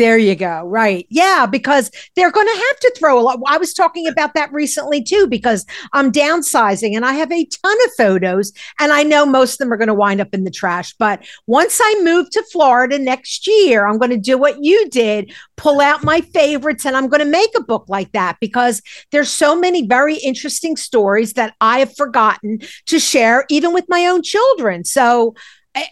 There 0.00 0.16
you 0.16 0.34
go. 0.34 0.62
Right. 0.62 1.06
Yeah. 1.10 1.44
Because 1.44 1.90
they're 2.16 2.30
going 2.30 2.46
to 2.46 2.64
have 2.68 2.80
to 2.80 2.94
throw 2.96 3.20
a 3.20 3.22
lot. 3.22 3.38
I 3.46 3.58
was 3.58 3.74
talking 3.74 4.08
about 4.08 4.32
that 4.32 4.50
recently 4.50 5.02
too, 5.02 5.26
because 5.26 5.66
I'm 5.92 6.10
downsizing 6.10 6.96
and 6.96 7.04
I 7.04 7.12
have 7.12 7.30
a 7.30 7.44
ton 7.44 7.76
of 7.84 7.92
photos 7.98 8.50
and 8.80 8.92
I 8.92 9.02
know 9.02 9.26
most 9.26 9.52
of 9.52 9.58
them 9.58 9.70
are 9.70 9.76
going 9.76 9.88
to 9.88 9.94
wind 9.94 10.22
up 10.22 10.32
in 10.32 10.44
the 10.44 10.50
trash. 10.50 10.94
But 10.98 11.26
once 11.46 11.80
I 11.82 12.00
move 12.02 12.30
to 12.30 12.42
Florida 12.50 12.98
next 12.98 13.46
year, 13.46 13.86
I'm 13.86 13.98
going 13.98 14.10
to 14.10 14.16
do 14.16 14.38
what 14.38 14.64
you 14.64 14.88
did 14.88 15.34
pull 15.58 15.82
out 15.82 16.02
my 16.02 16.22
favorites 16.22 16.86
and 16.86 16.96
I'm 16.96 17.08
going 17.08 17.20
to 17.20 17.26
make 17.26 17.50
a 17.54 17.62
book 17.62 17.84
like 17.88 18.12
that 18.12 18.38
because 18.40 18.80
there's 19.12 19.30
so 19.30 19.54
many 19.54 19.86
very 19.86 20.16
interesting 20.16 20.78
stories 20.78 21.34
that 21.34 21.54
I 21.60 21.80
have 21.80 21.94
forgotten 21.94 22.60
to 22.86 22.98
share, 22.98 23.44
even 23.50 23.74
with 23.74 23.84
my 23.90 24.06
own 24.06 24.22
children. 24.22 24.84
So, 24.84 25.34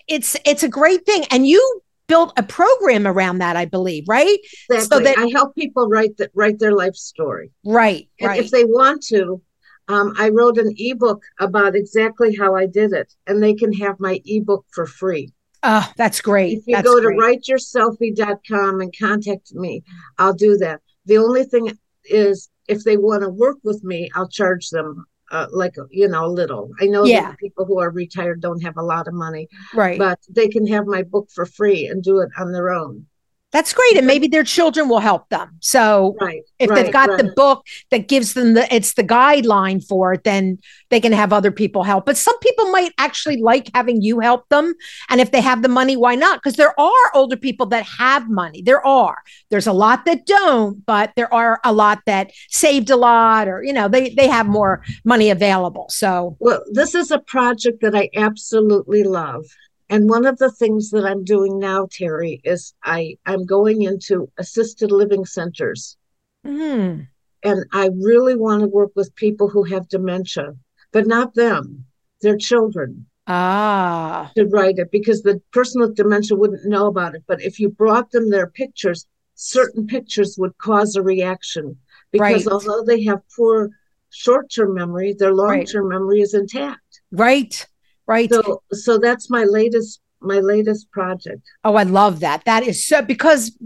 it's 0.09 0.37
it's 0.45 0.63
a 0.63 0.69
great 0.69 1.07
thing 1.07 1.25
and 1.31 1.47
you 1.47 1.83
built 2.09 2.33
a 2.37 2.43
program 2.43 3.07
around 3.07 3.39
that, 3.39 3.55
I 3.57 3.67
believe, 3.67 4.05
right? 4.09 4.39
Exactly. 4.71 4.81
So 4.81 4.99
that 5.01 5.19
I 5.19 5.29
help 5.29 5.55
people 5.55 5.89
write 5.89 6.17
that 6.17 6.31
write 6.35 6.59
their 6.59 6.73
life 6.73 6.97
story. 6.97 7.53
Right. 7.65 8.09
And 8.19 8.29
right. 8.29 8.41
if 8.41 8.51
they 8.51 8.65
want 8.65 9.03
to, 9.09 9.41
um, 9.87 10.15
I 10.19 10.31
wrote 10.31 10.59
an 10.59 10.75
ebook 10.77 11.23
about 11.39 11.77
exactly 11.77 12.35
how 12.35 12.57
I 12.57 12.67
did 12.67 12.93
it, 12.93 13.15
and 13.27 13.43
they 13.43 13.55
can 13.55 13.73
have 13.75 14.01
my 14.01 14.21
ebook 14.25 14.67
for 14.73 14.87
free. 14.87 15.33
Oh, 15.63 15.91
that's 15.97 16.21
great. 16.21 16.59
If 16.59 16.67
you 16.67 16.77
that's 16.77 16.87
go 16.87 17.01
to 17.01 17.07
great. 17.07 17.43
writeyourselfie.com 17.43 18.81
and 18.81 18.95
contact 18.99 19.55
me, 19.55 19.83
I'll 20.19 20.35
do 20.35 20.57
that. 20.59 20.81
The 21.07 21.19
only 21.19 21.45
thing 21.45 21.77
is, 22.05 22.49
if 22.69 22.85
they 22.85 22.97
want 22.97 23.23
to 23.23 23.29
work 23.29 23.57
with 23.65 23.83
me, 23.83 24.11
I'll 24.15 24.29
charge 24.29 24.69
them 24.71 25.07
uh, 25.31 25.47
like 25.51 25.75
you 25.91 26.09
know 26.09 26.27
a 26.27 26.29
little. 26.29 26.71
I 26.81 26.87
know 26.87 27.05
Yeah. 27.05 27.23
that 27.31 27.39
people 27.39 27.65
who 27.65 27.79
are 27.79 27.91
retired 27.91 28.41
don't 28.41 28.63
have 28.63 28.77
a 28.77 28.83
lot 28.83 29.09
of 29.09 29.15
money, 29.15 29.49
right. 29.75 29.99
but 29.99 30.21
they 30.29 30.49
can 30.49 30.67
have 30.67 30.87
my 30.87 31.03
book 31.03 31.29
for 31.35 31.47
free 31.47 31.87
and 31.87 32.03
do 32.03 32.21
it 32.21 32.31
on 32.39 32.53
their 32.53 32.71
own. 32.71 33.07
That's 33.51 33.73
great. 33.73 33.97
And 33.97 34.07
maybe 34.07 34.29
their 34.29 34.45
children 34.45 34.91
will 34.91 34.99
help 34.99 35.31
them. 35.31 35.57
So 35.61 36.17
Right. 36.21 36.43
if 36.59 36.69
right, 36.69 36.85
they've 36.85 36.93
got 36.93 37.17
the 37.17 37.33
book 37.35 37.65
that 37.91 38.07
gives 38.07 38.35
them 38.35 38.53
the 38.53 38.73
it's 38.75 38.93
the 38.93 39.03
guideline 39.03 39.83
for 39.83 40.13
it, 40.13 40.25
then 40.25 40.59
they 40.91 41.01
can 41.01 41.13
have 41.13 41.33
other 41.33 41.51
people 41.51 41.83
help. 41.83 42.05
But 42.05 42.19
some 42.19 42.39
people 42.41 42.71
might 42.71 42.93
actually 42.99 43.41
like 43.41 43.71
having 43.75 44.03
you 44.03 44.21
help 44.21 44.47
them. 44.51 44.75
And 45.09 45.21
if 45.21 45.31
they 45.31 45.41
have 45.41 45.63
the 45.63 45.69
money, 45.69 45.97
why 45.97 46.15
not? 46.15 46.41
Because 46.43 46.57
there 46.57 46.79
are 46.79 47.11
older 47.15 47.39
people 47.39 47.65
that 47.67 47.85
have 47.85 48.29
money. 48.29 48.61
There 48.61 48.87
are. 48.87 49.17
There's 49.49 49.67
a 49.67 49.73
lot 49.73 50.05
that 50.05 50.27
don't, 50.27 50.85
but 50.85 51.13
there 51.17 51.33
are 51.33 51.59
a 51.65 51.73
lot 51.73 52.01
that 52.05 52.33
saved 52.51 52.91
a 52.91 52.97
lot 52.97 53.49
or, 53.49 53.63
you 53.63 53.73
know, 53.73 53.89
they 53.89 54.11
they 54.11 54.29
have 54.29 54.47
more 54.47 54.83
money 55.05 55.31
available. 55.31 55.87
So 55.89 56.37
Well, 56.39 56.63
this 56.73 56.95
is 56.95 57.11
a 57.11 57.19
project 57.19 57.81
that 57.81 57.97
I 57.97 58.11
absolutely 58.15 59.05
love. 59.05 59.47
And 59.91 60.09
one 60.09 60.27
of 60.27 60.39
the 60.39 60.51
things 60.51 60.91
that 60.91 61.05
I'm 61.07 61.25
doing 61.25 61.59
now, 61.59 61.89
Terry, 61.91 62.41
is 62.45 62.75
I, 62.85 63.17
I'm 63.25 63.47
going 63.47 63.83
into 63.83 64.31
assisted 64.39 64.91
living 64.91 65.25
centers. 65.25 65.97
mm, 66.45 67.07
And 67.43 67.65
I 67.73 67.89
really 67.97 68.37
want 68.37 68.61
to 68.63 68.69
work 68.69 68.91
with 68.95 69.15
people 69.15 69.49
who 69.49 69.65
have 69.65 69.89
dementia, 69.89 70.55
but 70.93 71.07
not 71.07 71.35
them, 71.35 71.87
their 72.21 72.37
children 72.37 73.07
ah, 73.27 74.31
to 74.37 74.45
write 74.47 74.79
it 74.79 74.91
because 74.91 75.23
the 75.23 75.41
person 75.53 75.81
with 75.81 75.97
dementia 75.97 76.37
wouldn't 76.37 76.67
know 76.67 76.87
about 76.87 77.15
it. 77.15 77.23
But 77.27 77.41
if 77.43 77.59
you 77.59 77.71
brought 77.71 78.11
them 78.11 78.29
their 78.31 78.47
pictures, 78.49 79.07
certain 79.35 79.87
pictures 79.87 80.37
would 80.39 80.57
cause 80.59 80.97
a 80.97 81.03
reaction 81.03 81.79
because 82.11 82.47
Right. 82.47 82.53
although 82.53 82.83
they 82.85 83.05
have 83.05 83.23
poor 83.37 83.71
short 84.11 84.51
term 84.51 84.75
memory, 84.75 85.15
their 85.15 85.35
long 85.35 85.65
term 85.65 85.89
memory 85.89 86.21
is 86.21 86.35
intact. 86.35 87.01
right, 87.13 87.67
right. 88.09 88.33
So 88.33 88.63
so 88.73 88.99
that's 88.99 89.31
my 89.31 89.45
latest 89.45 90.01
my 90.21 90.41
latest 90.41 90.91
project. 90.91 91.43
Oh, 91.65 91.77
I 91.77 91.85
love 91.85 92.21
that. 92.21 92.45
That 92.45 92.67
is 92.67 92.87
so 92.87 93.03
because 93.03 93.57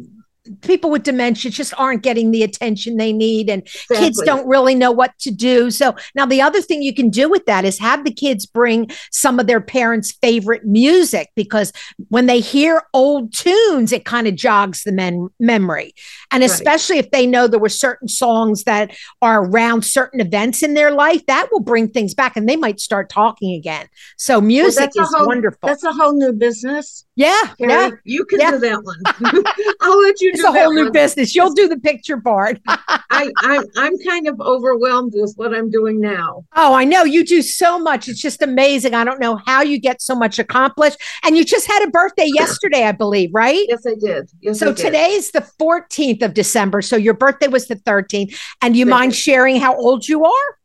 people 0.63 0.91
with 0.91 1.03
dementia 1.05 1.51
just 1.51 1.73
aren't 1.79 2.03
getting 2.03 2.31
the 2.31 2.43
attention 2.43 2.97
they 2.97 3.13
need 3.13 3.49
and 3.49 3.67
kids 3.89 4.21
don't 4.25 4.47
really 4.49 4.75
know 4.75 4.91
what 4.91 5.17
to 5.21 5.31
do. 5.31 5.71
So 5.71 5.95
now 6.15 6.27
the 6.27 6.41
other 6.43 6.61
thing 6.61 6.83
you 6.83 6.95
can 6.95 7.11
do 7.11 7.29
with 7.29 7.47
that 7.47 7.65
is 7.65 7.79
have 7.79 8.05
the 8.05 8.13
kids 8.13 8.45
bring 8.45 8.91
some 9.11 9.39
of 9.39 9.47
their 9.47 9.61
parents' 9.61 10.13
favorite 10.13 10.65
music 10.65 11.31
because 11.37 11.73
when 12.09 12.27
they 12.27 12.41
hear 12.41 12.83
old 12.93 13.33
tunes, 13.33 13.93
it 13.93 14.05
kind 14.05 14.27
of 14.27 14.35
jogs 14.35 14.83
the 14.83 14.93
men- 14.93 15.29
memory. 15.39 15.95
And 16.31 16.41
Right. 16.43 16.51
especially 16.51 16.99
if 16.99 17.11
they 17.11 17.27
know 17.27 17.47
there 17.47 17.61
were 17.61 17.69
certain 17.69 18.09
songs 18.09 18.65
that 18.65 18.91
are 19.21 19.45
around 19.45 19.85
certain 19.85 20.21
events 20.21 20.63
in 20.63 20.75
their 20.75 20.91
life, 20.91 21.25
that 21.27 21.49
will 21.53 21.61
bring 21.61 21.89
things 21.89 22.15
back 22.15 22.37
and 22.37 22.49
they 22.49 22.57
might 22.57 22.81
start 22.81 23.09
talking 23.11 23.55
again. 23.55 23.87
So 24.17 24.41
music 24.41 24.91
a 24.99 25.03
is 25.03 25.15
whole- 25.15 25.27
wonderful. 25.27 25.69
That's 25.69 25.85
a 25.85 25.93
whole 25.93 26.15
new 26.15 26.33
business. 26.33 27.05
yeah. 27.15 27.41
Yeah. 27.59 27.91
You 28.05 28.25
can 28.25 28.41
Yeah. 28.41 28.51
do 28.53 28.59
that 28.59 28.83
one. 28.83 28.97
I'll 29.81 30.01
let 30.01 30.21
you 30.21 30.32
It's 30.33 30.45
a 30.45 30.53
whole 30.53 30.73
new 30.73 30.91
business. 30.91 31.35
You'll 31.35 31.53
do 31.53 31.69
the 31.69 31.79
picture 31.79 32.21
part. 32.21 32.61
I, 32.69 33.31
I'm 33.39 33.65
I'm 33.77 33.99
kind 33.99 34.27
of 34.27 34.41
overwhelmed 34.41 35.13
with 35.15 35.35
what 35.37 35.55
I'm 35.55 35.71
doing 35.71 36.01
now. 36.01 36.45
Oh, 36.57 36.75
I 36.75 36.85
know 36.85 37.05
you 37.05 37.25
do 37.25 37.43
so 37.43 37.79
much. 37.79 38.09
It's 38.09 38.21
just 38.21 38.43
amazing. 38.43 38.95
I 38.95 39.05
don't 39.05 39.21
know 39.21 39.39
how 39.47 39.63
you 39.63 39.79
get 39.79 40.01
so 40.01 40.15
much 40.15 40.39
accomplished. 40.39 40.99
And 41.25 41.37
you 41.37 41.45
just 41.45 41.67
had 41.67 41.87
a 41.87 41.91
birthday 41.91 42.29
yesterday, 42.35 42.85
I 42.85 42.93
believe, 42.93 43.31
right? 43.33 43.65
Yes, 43.69 43.87
I 43.87 43.95
did. 43.95 44.31
Yes, 44.41 44.63
I 44.63 44.67
So 44.67 44.73
did. 44.73 44.85
today 44.85 45.11
is 45.13 45.31
the 45.31 45.47
14th 45.61 46.23
of 46.23 46.35
December. 46.35 46.83
So 46.83 46.97
your 46.97 47.15
birthday 47.15 47.49
was 47.49 47.67
the 47.69 47.77
13th. 47.77 48.39
And 48.63 48.77
you 48.77 48.87
mind 48.87 49.15
sharing 49.15 49.57
how 49.61 49.77
old 49.77 50.09
you 50.09 50.25
are? 50.25 50.59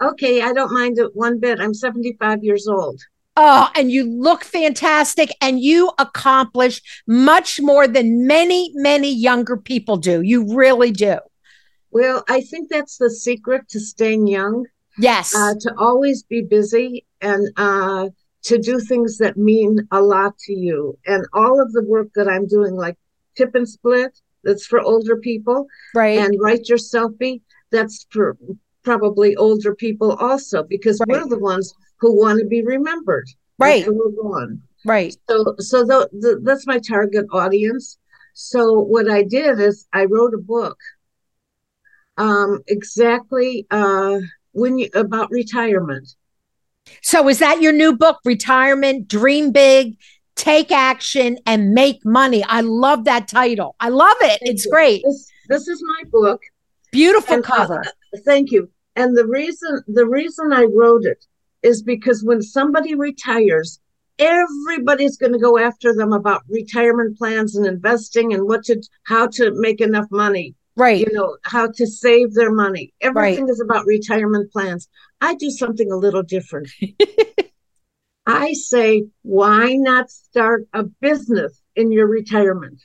Okay, 0.00 0.42
I 0.42 0.52
don't 0.52 0.72
mind 0.72 0.98
it 0.98 1.10
one 1.14 1.38
bit. 1.38 1.60
I'm 1.60 1.74
75 1.74 2.42
years 2.42 2.66
old. 2.66 3.00
Oh, 3.36 3.70
and 3.74 3.90
you 3.90 4.04
look 4.04 4.44
fantastic 4.44 5.30
and 5.40 5.60
you 5.60 5.90
accomplish 5.98 6.82
much 7.06 7.60
more 7.60 7.88
than 7.88 8.26
many, 8.26 8.72
many 8.74 9.12
younger 9.14 9.56
people 9.56 9.96
do. 9.96 10.20
You 10.20 10.54
really 10.54 10.90
do. 10.90 11.18
Well, 11.90 12.24
I 12.28 12.42
think 12.42 12.68
that's 12.68 12.98
the 12.98 13.10
secret 13.10 13.68
to 13.70 13.80
staying 13.80 14.26
young. 14.26 14.66
Yes. 14.98 15.34
uh, 15.34 15.54
to 15.60 15.74
always 15.78 16.22
be 16.22 16.42
busy 16.42 17.06
and 17.22 17.48
uh, 17.56 18.08
to 18.42 18.58
do 18.58 18.78
things 18.78 19.18
that 19.18 19.36
mean 19.36 19.88
a 19.90 20.02
lot 20.02 20.36
to 20.40 20.52
you. 20.52 20.98
And 21.06 21.24
all 21.32 21.62
of 21.62 21.72
the 21.72 21.82
work 21.84 22.08
that 22.14 22.28
I'm 22.28 22.46
doing, 22.46 22.74
like 22.76 22.98
Tip 23.36 23.54
and 23.54 23.68
Split, 23.68 24.20
that's 24.44 24.66
for 24.66 24.80
older 24.80 25.16
people, 25.16 25.66
right. 25.94 26.18
and 26.18 26.38
Write 26.38 26.68
Your 26.68 26.78
Selfie, 26.78 27.40
that's 27.70 28.06
for 28.10 28.36
probably 28.82 29.34
older 29.36 29.74
people 29.74 30.12
also, 30.16 30.62
because 30.62 31.00
we're 31.06 31.26
the 31.28 31.38
ones 31.38 31.72
who 32.02 32.20
want 32.20 32.40
to 32.40 32.44
be 32.44 32.62
remembered. 32.62 33.28
right. 33.58 33.86
we're 33.88 34.10
gone. 34.10 34.60
Right. 34.84 35.16
So, 35.30 35.54
so 35.58 35.84
the, 35.84 36.08
the, 36.12 36.40
that's 36.42 36.66
my 36.66 36.80
target 36.80 37.26
audience. 37.32 37.96
So 38.34 38.80
what 38.80 39.08
I 39.08 39.22
did 39.22 39.60
is 39.60 39.86
I 39.92 40.04
wrote 40.06 40.34
a 40.34 40.38
book, 40.38 40.76
um, 42.18 42.60
exactly 42.66 43.66
uh, 43.70 44.18
when 44.50 44.78
you 44.78 44.88
about 44.94 45.30
retirement. 45.30 46.08
So 47.02 47.28
is 47.28 47.38
that 47.38 47.62
your 47.62 47.72
new 47.72 47.96
book, 47.96 48.18
Retirement, 48.24 49.06
Dream 49.06 49.52
Big, 49.52 49.96
Take 50.34 50.72
Action, 50.72 51.38
and 51.46 51.72
Make 51.72 52.04
Money? 52.04 52.42
I 52.48 52.62
love 52.62 53.04
that 53.04 53.28
title. 53.28 53.76
I 53.78 53.90
love 53.90 54.16
it. 54.22 54.40
Thank 54.40 54.50
it's 54.50 54.64
you. 54.64 54.72
great. 54.72 55.04
This 55.04 55.30
this 55.48 55.68
is 55.68 55.80
my 55.80 56.02
book. 56.10 56.42
Beautiful 56.90 57.36
And, 57.36 57.44
uh, 57.44 57.48
cover. 57.48 57.84
Thank 58.24 58.50
you. 58.50 58.68
And 58.96 59.16
the 59.16 59.26
reason 59.26 59.82
the 59.86 60.06
reason 60.06 60.52
I 60.52 60.64
wrote 60.64 61.04
it 61.04 61.24
is 61.62 61.82
because 61.82 62.24
when 62.24 62.42
somebody 62.42 62.94
retires, 62.94 63.80
everybody's 64.18 65.16
going 65.16 65.32
to 65.32 65.38
go 65.38 65.58
after 65.58 65.94
them 65.94 66.12
about 66.12 66.42
retirement 66.48 67.16
plans 67.18 67.56
and 67.56 67.66
investing 67.66 68.32
and 68.32 68.46
what 68.46 68.64
to 68.64 68.82
how 69.04 69.26
to 69.26 69.50
make 69.54 69.80
enough 69.80 70.06
money. 70.10 70.54
Right. 70.74 71.00
you 71.00 71.12
know 71.12 71.36
how 71.42 71.70
to 71.70 71.86
save 71.86 72.32
their 72.32 72.50
money 72.50 72.94
everything 73.02 73.46
is 73.50 73.60
about 73.60 73.84
retirement 73.84 74.50
plans 74.50 74.88
i 75.20 75.34
do 75.34 75.50
something 75.50 75.92
a 75.92 75.96
little 75.96 76.22
different 76.22 76.70
i 78.26 78.54
say 78.54 79.04
why 79.20 79.74
not 79.74 80.10
start 80.10 80.66
a 80.72 80.84
business 80.84 81.60
in 81.76 81.92
your 81.92 82.06
retirement 82.06 82.80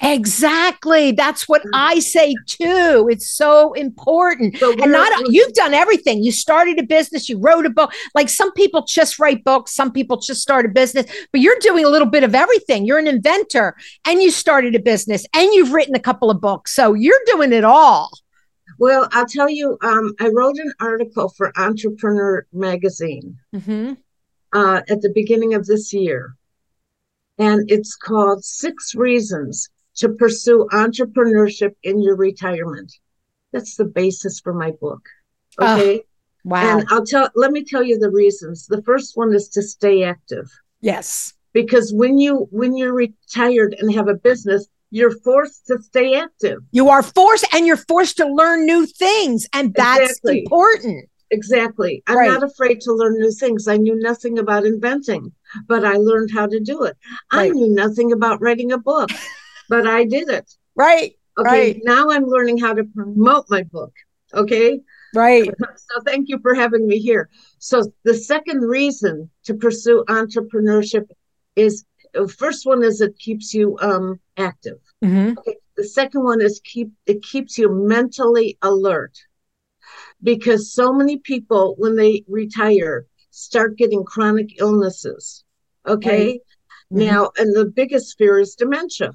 Exactly. 0.00 1.12
That's 1.12 1.48
what 1.48 1.62
Mm. 1.62 1.70
I 1.74 1.98
say 1.98 2.34
too. 2.46 3.08
It's 3.10 3.30
so 3.30 3.72
important. 3.72 4.60
And 4.62 4.92
not 4.92 5.10
you've 5.28 5.52
done 5.54 5.74
everything. 5.74 6.22
You 6.22 6.30
started 6.32 6.78
a 6.78 6.82
business, 6.84 7.28
you 7.28 7.38
wrote 7.40 7.66
a 7.66 7.70
book. 7.70 7.92
Like 8.14 8.28
some 8.28 8.52
people 8.52 8.84
just 8.86 9.18
write 9.18 9.42
books, 9.44 9.74
some 9.74 9.90
people 9.92 10.16
just 10.18 10.40
start 10.40 10.66
a 10.66 10.68
business, 10.68 11.06
but 11.32 11.40
you're 11.40 11.58
doing 11.60 11.84
a 11.84 11.88
little 11.88 12.08
bit 12.08 12.22
of 12.24 12.34
everything. 12.34 12.84
You're 12.84 12.98
an 12.98 13.08
inventor 13.08 13.76
and 14.06 14.22
you 14.22 14.30
started 14.30 14.74
a 14.74 14.80
business 14.80 15.26
and 15.34 15.52
you've 15.52 15.72
written 15.72 15.94
a 15.94 16.00
couple 16.00 16.30
of 16.30 16.40
books. 16.40 16.74
So 16.74 16.94
you're 16.94 17.20
doing 17.26 17.52
it 17.52 17.64
all. 17.64 18.10
well 18.78 19.08
i'll 19.12 19.26
tell 19.26 19.48
you 19.48 19.76
um, 19.82 20.12
i 20.20 20.28
wrote 20.28 20.58
an 20.58 20.72
article 20.78 21.28
for 21.36 21.46
entrepreneur 21.58 22.46
magazine 22.52 23.36
Mm-hmm. 23.56 23.94
uh, 24.52 24.80
at 24.92 25.00
the 25.00 25.10
beginning 25.20 25.54
of 25.54 25.64
this 25.66 25.92
year 25.92 26.34
and 27.38 27.58
it's 27.70 27.96
called 27.96 28.44
six 28.44 28.94
reasons 28.94 29.68
to 29.98 30.08
pursue 30.08 30.66
entrepreneurship 30.72 31.74
in 31.82 32.00
your 32.00 32.16
retirement 32.16 32.92
that's 33.52 33.76
the 33.76 33.84
basis 33.84 34.40
for 34.40 34.54
my 34.54 34.70
book 34.80 35.08
Ah, 35.58 35.76
okay 35.76 36.02
Wow. 36.48 36.78
And 36.78 36.88
I'll 36.88 37.04
tell, 37.04 37.28
let 37.34 37.52
me 37.52 37.62
tell 37.62 37.82
you 37.82 37.98
the 37.98 38.10
reasons. 38.10 38.66
The 38.66 38.82
first 38.82 39.16
one 39.16 39.34
is 39.34 39.48
to 39.50 39.62
stay 39.62 40.02
active 40.02 40.50
yes. 40.80 41.34
because 41.52 41.92
when 41.92 42.16
you, 42.16 42.48
when 42.50 42.74
you're 42.74 42.94
retired 42.94 43.76
and 43.78 43.92
have 43.92 44.08
a 44.08 44.14
business, 44.14 44.66
you're 44.90 45.18
forced 45.20 45.66
to 45.66 45.78
stay 45.82 46.14
active. 46.14 46.60
You 46.72 46.88
are 46.88 47.02
forced 47.02 47.46
and 47.52 47.66
you're 47.66 47.76
forced 47.76 48.16
to 48.18 48.26
learn 48.26 48.64
new 48.64 48.86
things. 48.86 49.46
And 49.52 49.74
that's 49.74 50.00
exactly. 50.00 50.38
important. 50.38 51.08
Exactly. 51.30 52.02
I'm 52.06 52.16
right. 52.16 52.30
not 52.30 52.42
afraid 52.42 52.80
to 52.82 52.94
learn 52.94 53.18
new 53.18 53.32
things. 53.32 53.68
I 53.68 53.76
knew 53.76 53.98
nothing 53.98 54.38
about 54.38 54.64
inventing, 54.64 55.30
but 55.66 55.84
I 55.84 55.96
learned 55.96 56.30
how 56.32 56.46
to 56.46 56.58
do 56.58 56.84
it. 56.84 56.96
Right. 57.30 57.46
I 57.46 57.48
knew 57.50 57.68
nothing 57.68 58.12
about 58.12 58.40
writing 58.40 58.72
a 58.72 58.78
book, 58.78 59.10
but 59.68 59.86
I 59.86 60.04
did 60.04 60.28
it. 60.28 60.50
Right. 60.74 61.14
Okay. 61.38 61.72
Right. 61.72 61.80
Now 61.84 62.10
I'm 62.10 62.26
learning 62.26 62.58
how 62.58 62.74
to 62.74 62.84
promote 62.84 63.46
my 63.48 63.62
book. 63.62 63.92
Okay. 64.34 64.80
Right. 65.14 65.50
So 65.58 66.02
thank 66.04 66.28
you 66.28 66.38
for 66.40 66.54
having 66.54 66.86
me 66.86 66.98
here. 66.98 67.30
So 67.58 67.92
the 68.04 68.14
second 68.14 68.60
reason 68.60 69.30
to 69.44 69.54
pursue 69.54 70.04
entrepreneurship 70.08 71.08
is 71.56 71.84
first 72.36 72.66
one 72.66 72.82
is 72.82 73.00
it 73.00 73.18
keeps 73.18 73.54
you 73.54 73.78
um, 73.80 74.20
active. 74.36 74.78
Mm-hmm. 75.04 75.38
Okay. 75.38 75.56
The 75.76 75.84
second 75.84 76.24
one 76.24 76.40
is 76.40 76.60
keep 76.64 76.90
it 77.06 77.22
keeps 77.22 77.56
you 77.56 77.70
mentally 77.70 78.58
alert 78.62 79.16
because 80.22 80.72
so 80.72 80.92
many 80.92 81.18
people 81.18 81.74
when 81.78 81.96
they 81.96 82.24
retire 82.26 83.06
start 83.30 83.78
getting 83.78 84.04
chronic 84.04 84.60
illnesses. 84.60 85.44
Okay. 85.86 86.26
Right. 86.26 86.40
Mm-hmm. 86.92 87.06
Now, 87.06 87.30
and 87.38 87.54
the 87.54 87.66
biggest 87.66 88.18
fear 88.18 88.38
is 88.38 88.54
dementia. 88.54 89.12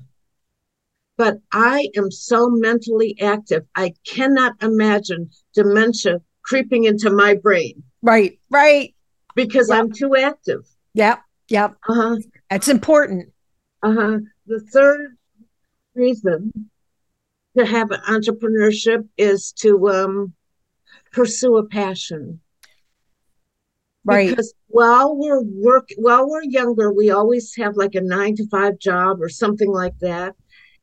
But 1.17 1.37
I 1.51 1.89
am 1.95 2.09
so 2.09 2.49
mentally 2.49 3.15
active. 3.21 3.63
I 3.75 3.93
cannot 4.05 4.53
imagine 4.61 5.29
dementia 5.53 6.21
creeping 6.41 6.85
into 6.85 7.09
my 7.09 7.35
brain. 7.35 7.83
Right, 8.01 8.39
right. 8.49 8.93
Because 9.35 9.69
yep. 9.69 9.79
I'm 9.79 9.91
too 9.91 10.15
active. 10.15 10.61
Yep, 10.93 11.21
yep. 11.49 11.75
Uh-huh. 11.87 12.17
That's 12.49 12.67
important. 12.67 13.31
Uh-huh. 13.81 14.19
The 14.47 14.59
third 14.59 15.17
reason 15.95 16.51
to 17.57 17.65
have 17.65 17.91
an 17.91 18.01
entrepreneurship 18.07 19.07
is 19.17 19.51
to 19.53 19.89
um, 19.89 20.33
pursue 21.11 21.57
a 21.57 21.65
passion. 21.65 22.39
Right. 24.05 24.29
Because 24.29 24.53
while 24.67 25.15
we're 25.15 25.41
work 25.41 25.89
while 25.97 26.29
we're 26.29 26.43
younger, 26.43 26.91
we 26.91 27.09
always 27.11 27.55
have 27.55 27.77
like 27.77 27.95
a 27.95 28.01
nine 28.01 28.35
to 28.35 28.47
five 28.49 28.77
job 28.77 29.21
or 29.21 29.29
something 29.29 29.71
like 29.71 29.97
that. 29.99 30.35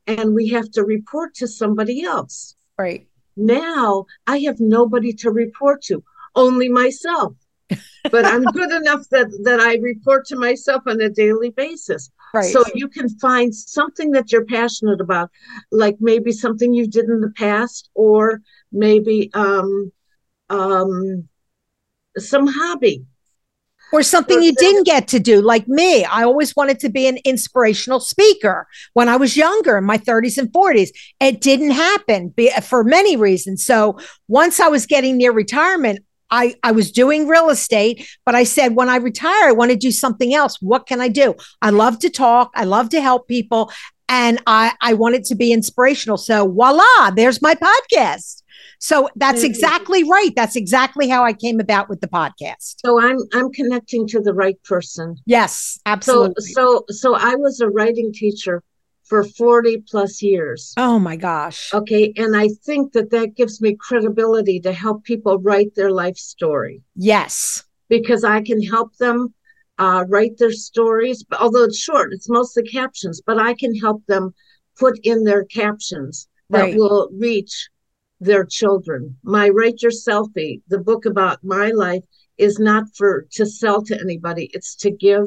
And 0.07 0.33
we 0.33 0.49
have 0.49 0.69
to 0.71 0.83
report 0.83 1.35
to 1.35 1.47
somebody 1.47 2.03
else. 2.03 2.55
Right. 2.77 3.07
Now 3.37 4.05
I 4.27 4.39
have 4.39 4.59
nobody 4.59 5.13
to 5.13 5.31
report 5.31 5.81
to, 5.83 6.03
only 6.35 6.69
myself. 6.69 7.33
but 8.11 8.25
I'm 8.25 8.43
good 8.43 8.71
enough 8.71 9.07
that 9.11 9.27
that 9.43 9.59
I 9.59 9.75
report 9.75 10.25
to 10.27 10.35
myself 10.35 10.83
on 10.87 10.99
a 10.99 11.09
daily 11.09 11.51
basis. 11.51 12.09
Right. 12.33 12.51
So 12.51 12.63
you 12.73 12.87
can 12.87 13.07
find 13.19 13.53
something 13.55 14.11
that 14.11 14.31
you're 14.31 14.45
passionate 14.45 14.99
about, 14.99 15.29
like 15.71 15.97
maybe 15.99 16.31
something 16.31 16.73
you 16.73 16.87
did 16.87 17.05
in 17.05 17.21
the 17.21 17.31
past, 17.31 17.89
or 17.93 18.41
maybe 18.71 19.29
um, 19.33 19.91
um, 20.49 21.27
some 22.17 22.47
hobby 22.47 23.05
or 23.91 24.03
something 24.03 24.41
you 24.41 24.53
didn't 24.53 24.85
get 24.85 25.07
to 25.07 25.19
do 25.19 25.41
like 25.41 25.67
me 25.67 26.03
i 26.05 26.23
always 26.23 26.55
wanted 26.55 26.79
to 26.79 26.89
be 26.89 27.07
an 27.07 27.17
inspirational 27.25 27.99
speaker 27.99 28.67
when 28.93 29.09
i 29.09 29.15
was 29.15 29.37
younger 29.37 29.77
in 29.77 29.83
my 29.83 29.97
30s 29.97 30.37
and 30.37 30.51
40s 30.51 30.89
it 31.19 31.41
didn't 31.41 31.71
happen 31.71 32.33
for 32.63 32.83
many 32.83 33.15
reasons 33.15 33.63
so 33.65 33.97
once 34.27 34.59
i 34.59 34.67
was 34.67 34.85
getting 34.85 35.17
near 35.17 35.31
retirement 35.31 35.99
I, 36.31 36.55
I 36.63 36.71
was 36.71 36.91
doing 36.91 37.27
real 37.27 37.49
estate, 37.49 38.07
but 38.25 38.35
I 38.35 38.45
said, 38.45 38.75
when 38.75 38.89
I 38.89 38.95
retire, 38.95 39.49
I 39.49 39.51
want 39.51 39.71
to 39.71 39.77
do 39.77 39.91
something 39.91 40.33
else. 40.33 40.57
What 40.61 40.87
can 40.87 41.01
I 41.01 41.09
do? 41.09 41.35
I 41.61 41.71
love 41.71 41.99
to 41.99 42.09
talk. 42.09 42.51
I 42.55 42.63
love 42.63 42.89
to 42.91 43.01
help 43.01 43.27
people. 43.27 43.69
And 44.07 44.41
I, 44.47 44.73
I 44.81 44.93
want 44.93 45.15
it 45.15 45.25
to 45.25 45.35
be 45.35 45.51
inspirational. 45.51 46.17
So 46.17 46.47
voila, 46.49 47.11
there's 47.11 47.41
my 47.41 47.55
podcast. 47.55 48.40
So 48.79 49.09
that's 49.15 49.43
exactly 49.43 50.03
right. 50.03 50.31
That's 50.35 50.55
exactly 50.55 51.07
how 51.07 51.23
I 51.23 51.33
came 51.33 51.59
about 51.59 51.89
with 51.89 52.01
the 52.01 52.07
podcast. 52.07 52.75
So 52.85 52.99
I'm 53.01 53.17
I'm 53.33 53.51
connecting 53.51 54.07
to 54.07 54.19
the 54.19 54.33
right 54.33 54.61
person. 54.63 55.17
Yes, 55.25 55.79
absolutely. 55.85 56.43
So 56.53 56.85
so 56.87 57.13
so 57.13 57.15
I 57.15 57.35
was 57.35 57.59
a 57.61 57.69
writing 57.69 58.11
teacher 58.13 58.63
for 59.03 59.23
40 59.23 59.83
plus 59.89 60.21
years. 60.21 60.73
Oh 60.77 60.97
my 60.97 61.17
gosh. 61.17 61.73
Okay, 61.73 62.13
and 62.15 62.35
I 62.35 62.47
think 62.65 62.93
that 62.93 63.11
that 63.11 63.35
gives 63.35 63.61
me 63.61 63.75
credibility 63.75 64.59
to 64.61 64.71
help 64.71 65.03
people 65.03 65.37
write 65.39 65.75
their 65.75 65.91
life 65.91 66.17
story. 66.17 66.81
Yes. 66.95 67.63
Because 67.89 68.23
I 68.23 68.41
can 68.41 68.63
help 68.63 68.95
them 68.97 69.33
uh, 69.77 70.05
write 70.07 70.37
their 70.37 70.51
stories, 70.51 71.25
although 71.39 71.63
it's 71.63 71.77
short, 71.77 72.13
it's 72.13 72.29
mostly 72.29 72.63
captions, 72.63 73.21
but 73.25 73.37
I 73.39 73.53
can 73.53 73.75
help 73.75 74.05
them 74.05 74.33
put 74.79 74.97
in 75.03 75.23
their 75.23 75.43
captions 75.45 76.27
that 76.49 76.61
right. 76.61 76.75
will 76.75 77.09
reach 77.13 77.69
their 78.21 78.45
children. 78.45 79.17
My 79.23 79.49
Write 79.49 79.81
Your 79.81 79.91
Selfie, 79.91 80.61
the 80.67 80.77
book 80.77 81.05
about 81.05 81.43
my 81.43 81.71
life, 81.71 82.05
is 82.37 82.59
not 82.59 82.85
for 82.95 83.27
to 83.31 83.45
sell 83.45 83.81
to 83.83 83.99
anybody. 83.99 84.49
It's 84.53 84.75
to 84.77 84.91
give 84.91 85.25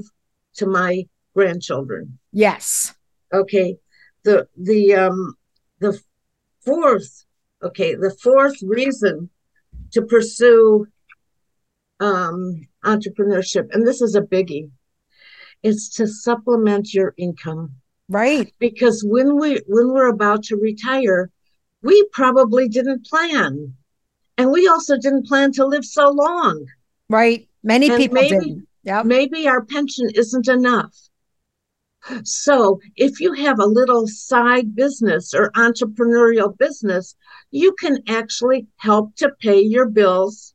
to 0.54 0.66
my 0.66 1.06
grandchildren. 1.34 2.18
Yes. 2.32 2.94
Okay. 3.32 3.76
The 4.22 4.46
the 4.56 4.94
um 4.94 5.34
the 5.80 6.00
fourth 6.64 7.24
okay 7.62 7.94
the 7.94 8.16
fourth 8.22 8.56
reason 8.62 9.28
to 9.92 10.00
pursue 10.02 10.86
um 12.00 12.66
entrepreneurship 12.84 13.66
and 13.72 13.86
this 13.86 14.00
is 14.00 14.14
a 14.14 14.22
biggie 14.22 14.70
is 15.62 15.90
to 15.90 16.06
supplement 16.06 16.94
your 16.94 17.12
income 17.18 17.74
right 18.08 18.52
because 18.58 19.04
when 19.06 19.38
we 19.38 19.60
when 19.66 19.88
we're 19.92 20.08
about 20.08 20.42
to 20.42 20.56
retire 20.56 21.30
we 21.84 22.04
probably 22.12 22.68
didn't 22.68 23.06
plan. 23.06 23.74
And 24.36 24.50
we 24.50 24.66
also 24.66 24.96
didn't 24.96 25.26
plan 25.26 25.52
to 25.52 25.66
live 25.66 25.84
so 25.84 26.08
long. 26.10 26.66
Right. 27.08 27.48
Many 27.62 27.88
and 27.88 27.98
people 27.98 28.14
maybe, 28.14 28.30
didn't. 28.30 28.66
Yep. 28.84 29.04
Maybe 29.06 29.46
our 29.46 29.64
pension 29.64 30.08
isn't 30.14 30.48
enough. 30.48 30.96
So, 32.24 32.80
if 32.96 33.18
you 33.18 33.32
have 33.32 33.58
a 33.58 33.66
little 33.66 34.06
side 34.06 34.74
business 34.74 35.32
or 35.32 35.50
entrepreneurial 35.52 36.56
business, 36.58 37.16
you 37.50 37.74
can 37.80 38.02
actually 38.08 38.66
help 38.76 39.16
to 39.16 39.30
pay 39.40 39.60
your 39.60 39.88
bills 39.88 40.54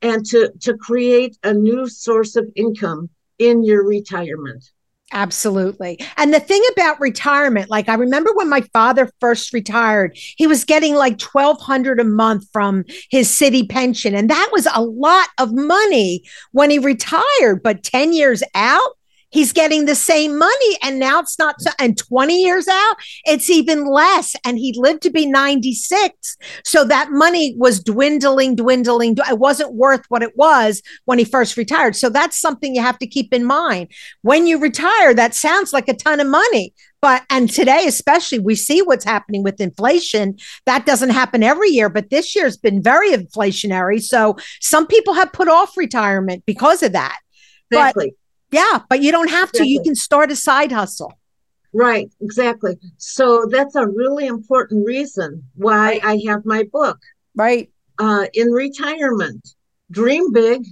and 0.00 0.26
to, 0.26 0.50
to 0.60 0.76
create 0.76 1.38
a 1.44 1.54
new 1.54 1.86
source 1.86 2.34
of 2.34 2.50
income 2.56 3.10
in 3.38 3.62
your 3.62 3.86
retirement. 3.86 4.64
Absolutely. 5.12 5.98
And 6.16 6.32
the 6.32 6.40
thing 6.40 6.62
about 6.72 7.00
retirement, 7.00 7.68
like 7.68 7.88
I 7.88 7.94
remember 7.94 8.32
when 8.34 8.48
my 8.48 8.62
father 8.72 9.10
first 9.20 9.52
retired, 9.52 10.12
he 10.14 10.46
was 10.46 10.64
getting 10.64 10.94
like 10.94 11.20
1200 11.20 12.00
a 12.00 12.04
month 12.04 12.46
from 12.52 12.84
his 13.10 13.28
city 13.28 13.66
pension. 13.66 14.14
And 14.14 14.30
that 14.30 14.48
was 14.52 14.66
a 14.74 14.82
lot 14.82 15.28
of 15.38 15.52
money 15.52 16.24
when 16.52 16.70
he 16.70 16.78
retired. 16.78 17.62
But 17.62 17.82
10 17.82 18.14
years 18.14 18.42
out, 18.54 18.96
he's 19.32 19.52
getting 19.52 19.84
the 19.86 19.94
same 19.94 20.38
money 20.38 20.78
and 20.82 20.98
now 20.98 21.20
it's 21.20 21.38
not 21.38 21.60
so, 21.60 21.70
and 21.78 21.98
20 21.98 22.40
years 22.40 22.68
out 22.68 22.94
it's 23.24 23.50
even 23.50 23.86
less 23.86 24.34
and 24.44 24.58
he 24.58 24.74
lived 24.76 25.02
to 25.02 25.10
be 25.10 25.26
96 25.26 26.36
so 26.64 26.84
that 26.84 27.10
money 27.10 27.54
was 27.58 27.82
dwindling 27.82 28.54
dwindling 28.54 29.16
it 29.28 29.38
wasn't 29.38 29.74
worth 29.74 30.04
what 30.08 30.22
it 30.22 30.36
was 30.36 30.82
when 31.04 31.18
he 31.18 31.24
first 31.24 31.56
retired. 31.56 31.96
So 31.96 32.08
that's 32.08 32.40
something 32.40 32.74
you 32.74 32.82
have 32.82 32.98
to 32.98 33.06
keep 33.06 33.32
in 33.32 33.44
mind. 33.44 33.88
When 34.22 34.46
you 34.46 34.58
retire 34.58 35.14
that 35.14 35.34
sounds 35.34 35.72
like 35.72 35.88
a 35.88 35.94
ton 35.94 36.20
of 36.20 36.26
money 36.26 36.74
but 37.00 37.24
and 37.30 37.50
today 37.50 37.84
especially 37.86 38.38
we 38.38 38.54
see 38.54 38.80
what's 38.82 39.04
happening 39.04 39.42
with 39.42 39.60
inflation. 39.60 40.36
That 40.66 40.86
doesn't 40.86 41.10
happen 41.10 41.42
every 41.42 41.70
year 41.70 41.88
but 41.88 42.10
this 42.10 42.34
year's 42.36 42.56
been 42.56 42.82
very 42.82 43.10
inflationary 43.10 44.00
so 44.00 44.36
some 44.60 44.86
people 44.86 45.14
have 45.14 45.32
put 45.32 45.48
off 45.48 45.76
retirement 45.76 46.44
because 46.46 46.82
of 46.82 46.92
that. 46.92 47.18
Exactly. 47.70 48.10
But 48.10 48.21
yeah, 48.52 48.80
but 48.88 49.02
you 49.02 49.10
don't 49.10 49.30
have 49.30 49.50
to. 49.52 49.66
You 49.66 49.82
can 49.82 49.94
start 49.94 50.30
a 50.30 50.36
side 50.36 50.70
hustle. 50.70 51.12
Right, 51.72 52.12
exactly. 52.20 52.78
So 52.98 53.46
that's 53.50 53.74
a 53.76 53.86
really 53.86 54.26
important 54.26 54.86
reason 54.86 55.42
why. 55.54 56.00
I 56.04 56.22
have 56.26 56.44
my 56.44 56.64
book. 56.70 56.98
Right. 57.34 57.70
Uh, 57.98 58.26
in 58.34 58.48
retirement, 58.48 59.54
dream 59.90 60.32
big, 60.32 60.64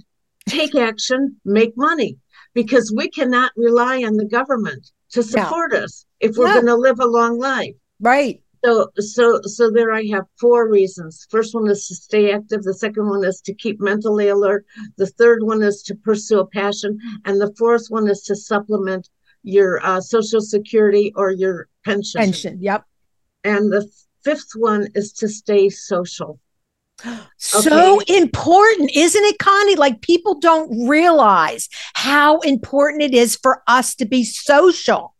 take 0.47 0.75
action, 0.75 1.37
make 1.43 1.75
money, 1.75 2.17
because 2.53 2.93
we 2.95 3.09
cannot 3.09 3.51
rely 3.55 4.03
on 4.03 4.17
the 4.17 4.25
government 4.25 4.91
to 5.11 5.23
support 5.23 5.73
us 5.73 6.05
if 6.19 6.37
we're 6.37 6.53
going 6.53 6.65
to 6.67 6.75
live 6.75 6.99
a 6.99 7.07
long 7.07 7.39
life. 7.39 7.75
Right. 7.99 8.41
So, 8.63 8.89
so, 8.97 9.41
so 9.43 9.71
there 9.71 9.91
I 9.91 10.05
have 10.11 10.25
four 10.39 10.69
reasons. 10.69 11.25
First 11.29 11.55
one 11.55 11.69
is 11.69 11.87
to 11.87 11.95
stay 11.95 12.31
active. 12.31 12.63
The 12.63 12.73
second 12.73 13.09
one 13.09 13.23
is 13.23 13.41
to 13.41 13.53
keep 13.53 13.81
mentally 13.81 14.27
alert. 14.27 14.65
The 14.97 15.07
third 15.07 15.41
one 15.41 15.63
is 15.63 15.81
to 15.83 15.95
pursue 15.95 16.39
a 16.39 16.45
passion, 16.45 16.99
and 17.25 17.41
the 17.41 17.53
fourth 17.57 17.87
one 17.89 18.07
is 18.07 18.21
to 18.23 18.35
supplement 18.35 19.09
your 19.43 19.83
uh, 19.83 19.99
social 19.99 20.41
security 20.41 21.11
or 21.15 21.31
your 21.31 21.67
pension. 21.83 22.21
Pension. 22.21 22.61
Yep. 22.61 22.85
And 23.43 23.71
the 23.71 23.89
fifth 24.23 24.51
one 24.55 24.87
is 24.93 25.11
to 25.13 25.27
stay 25.27 25.69
social. 25.69 26.39
So 27.37 27.97
okay. 27.97 28.17
important, 28.17 28.91
isn't 28.95 29.23
it, 29.23 29.39
Connie? 29.39 29.75
Like 29.75 30.01
people 30.01 30.39
don't 30.39 30.87
realize 30.87 31.67
how 31.95 32.39
important 32.39 33.01
it 33.01 33.15
is 33.15 33.35
for 33.35 33.63
us 33.67 33.95
to 33.95 34.05
be 34.05 34.23
social. 34.23 35.15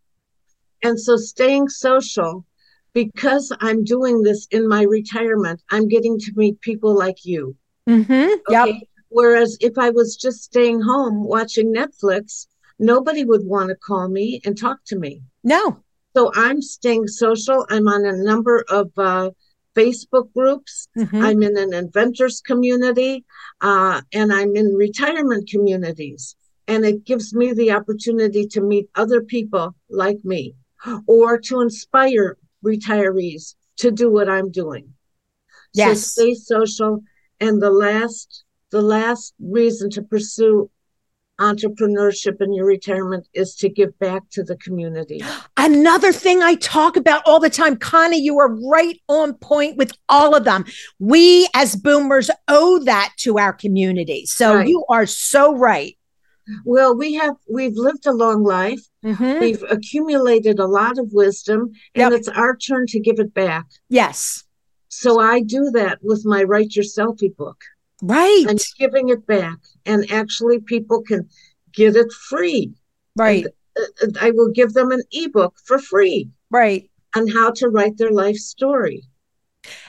And 0.84 1.00
so 1.00 1.18
staying 1.18 1.70
social, 1.70 2.46
because 2.94 3.52
I'm 3.60 3.84
doing 3.84 4.22
this 4.22 4.48
in 4.52 4.68
my 4.68 4.84
retirement, 4.84 5.62
I'm 5.70 5.88
getting 5.88 6.20
to 6.20 6.32
meet 6.36 6.60
people 6.62 6.96
like 6.98 7.26
you. 7.26 7.56
Mm-hmm. 7.90 8.40
Yep. 8.50 8.70
Whereas 9.10 9.58
if 9.62 9.78
I 9.78 9.90
was 9.90 10.16
just 10.16 10.44
staying 10.44 10.82
home 10.82 11.24
watching 11.24 11.74
Netflix, 11.74 12.48
nobody 12.80 13.26
would 13.26 13.46
want 13.46 13.70
to 13.70 13.76
call 13.76 14.08
me 14.08 14.42
and 14.46 14.58
talk 14.58 14.80
to 14.86 14.98
me. 14.98 15.22
No. 15.44 15.80
So 16.16 16.32
I'm 16.36 16.62
staying 16.62 17.08
social. 17.08 17.66
I'm 17.70 17.88
on 17.88 18.06
a 18.06 18.14
number 18.14 18.64
of 18.70 18.92
uh, 18.98 19.32
Facebook 19.76 20.32
groups. 20.34 20.88
Mhm. 20.98 21.22
I'm 21.24 21.44
in 21.44 21.58
an 21.58 21.74
inventors 21.74 22.42
community, 22.42 23.26
uh, 23.62 24.02
and 24.14 24.34
I'm 24.34 24.56
in 24.56 24.76
retirement 24.76 25.50
communities. 25.50 26.36
And 26.68 26.86
it 26.86 27.06
gives 27.06 27.34
me 27.34 27.54
the 27.54 27.72
opportunity 27.72 28.48
to 28.48 28.62
meet 28.62 28.90
other 28.96 29.22
people 29.22 29.76
like 29.90 30.24
me 30.24 30.56
or 31.06 31.38
to 31.38 31.62
inspire 31.62 32.38
retirees 32.66 33.56
to 33.78 33.92
do 33.92 34.12
what 34.12 34.30
I'm 34.30 34.52
doing. 34.52 34.94
Yes. 35.74 36.14
So 36.14 36.22
stay 36.22 36.34
social. 36.34 37.04
And 37.40 37.62
the 37.62 37.72
last, 37.72 38.44
the 38.70 38.82
last 38.82 39.34
reason 39.40 39.90
to 39.92 40.02
pursue 40.02 40.70
entrepreneurship 41.40 42.40
in 42.40 42.54
your 42.54 42.66
retirement 42.66 43.28
is 43.34 43.56
to 43.56 43.68
give 43.68 43.98
back 43.98 44.22
to 44.32 44.44
the 44.44 44.56
community. 44.58 45.22
Another 45.58 46.14
thing 46.14 46.44
I 46.44 46.56
talk 46.56 46.98
about 46.98 47.24
all 47.26 47.40
the 47.40 47.50
time, 47.50 47.78
Connie, 47.78 48.22
you 48.22 48.40
are 48.40 48.54
right 48.70 49.00
on 49.08 49.34
point 49.36 49.78
with 49.78 49.92
all 50.08 50.36
of 50.36 50.44
them. 50.44 50.66
We 51.00 51.48
as 51.56 51.76
boomers 51.76 52.30
owe 52.48 52.80
that 52.84 53.14
to 53.20 53.40
our 53.40 53.54
community. 53.54 54.26
So 54.28 54.56
Right. 54.56 54.68
you 54.68 54.86
are 54.90 55.06
so 55.06 55.56
right. 55.56 55.98
Well, 56.66 56.96
we 56.96 57.14
have 57.16 57.36
we've 57.50 57.76
lived 57.76 58.06
a 58.06 58.12
long 58.14 58.44
life. 58.44 58.82
Mhm. 59.04 59.40
We've 59.40 59.64
accumulated 59.70 60.60
a 60.60 60.68
lot 60.68 60.98
of 60.98 61.12
wisdom, 61.14 61.72
and 61.96 62.12
Yep. 62.12 62.14
it's 62.14 62.28
our 62.30 62.56
turn 62.56 62.86
to 62.88 63.00
give 63.00 63.20
it 63.20 63.34
back. 63.34 63.66
Yes. 63.90 64.44
So 64.90 65.20
I 65.20 65.42
do 65.42 65.70
that 65.74 66.00
with 66.02 66.26
my 66.26 66.44
Write 66.44 66.76
Your 66.76 66.86
Selfie 66.86 67.36
book. 67.36 67.62
Right. 68.02 68.46
I'm 68.50 68.58
giving 68.80 69.10
it 69.10 69.26
back, 69.28 69.60
and 69.86 70.10
actually, 70.12 70.60
people 70.60 71.02
can 71.02 71.30
get 71.74 71.96
it 71.96 72.12
free. 72.12 72.74
right. 73.18 73.46
Uh, 73.78 73.82
uh, 74.04 74.08
I 74.20 74.32
will 74.32 74.50
give 74.52 74.74
them 74.74 74.92
an 74.92 75.02
ebook 75.12 75.56
for 75.66 75.78
free 75.80 76.30
Right. 76.50 76.90
on 77.16 77.28
how 77.28 77.52
to 77.52 77.70
write 77.70 77.98
their 77.98 78.12
life 78.12 78.36
story. 78.38 79.04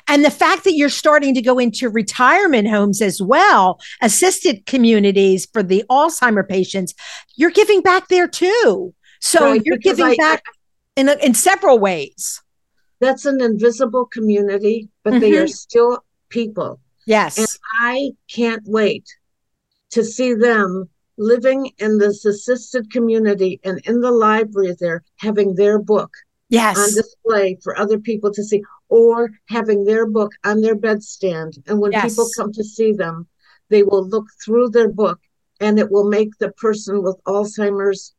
And 0.08 0.24
the 0.24 0.30
fact 0.30 0.64
that 0.64 0.74
you're 0.74 0.88
starting 0.88 1.34
to 1.34 1.42
go 1.42 1.58
into 1.58 1.88
retirement 1.88 2.68
homes 2.68 3.00
as 3.00 3.22
well, 3.22 3.80
assisted 4.00 4.66
communities 4.66 5.46
for 5.52 5.62
the 5.62 5.84
Alzheimer 5.90 6.46
patients, 6.46 6.94
you're 7.36 7.50
giving 7.50 7.82
back 7.82 8.08
there 8.08 8.28
too. 8.28 8.94
So 9.20 9.42
Right, 9.44 9.62
you're 9.64 9.76
giving 9.78 10.06
I- 10.06 10.16
back 10.16 10.42
in, 10.96 11.08
in 11.08 11.34
several 11.34 11.78
ways. 11.78 12.40
That's 13.00 13.24
an 13.26 13.40
invisible 13.40 14.06
community, 14.06 14.88
but 15.02 15.20
they 15.20 15.32
Mhm. 15.32 15.44
are 15.44 15.48
still 15.48 16.04
people. 16.28 16.78
Yes. 17.06 17.38
And 17.38 17.48
I 17.80 18.10
can't 18.28 18.62
wait 18.64 19.04
to 19.90 20.04
see 20.04 20.34
them 20.34 20.88
living 21.18 21.70
in 21.78 21.98
this 21.98 22.24
assisted 22.24 22.90
community 22.92 23.60
and 23.64 23.80
in 23.86 24.00
the 24.00 24.10
library 24.12 24.74
there 24.78 25.02
having 25.16 25.54
their 25.56 25.78
book 25.78 26.12
on 26.78 26.94
display 26.94 27.58
for 27.62 27.78
other 27.78 27.98
people 27.98 28.32
to 28.32 28.42
see 28.42 28.62
or 28.88 29.30
having 29.48 29.84
their 29.84 30.06
book 30.06 30.32
on 30.44 30.60
their 30.60 30.76
bedstand 30.76 31.58
and 31.66 31.80
when 31.80 31.92
people 31.92 32.28
come 32.36 32.52
to 32.52 32.64
see 32.64 32.92
them 32.92 33.26
they 33.68 33.82
will 33.82 34.06
look 34.06 34.26
through 34.44 34.68
their 34.68 34.88
book 34.88 35.20
and 35.60 35.78
it 35.78 35.90
will 35.90 36.08
make 36.08 36.36
the 36.38 36.50
person 36.52 37.02
with 37.02 37.16
alzheimer's 37.24 38.14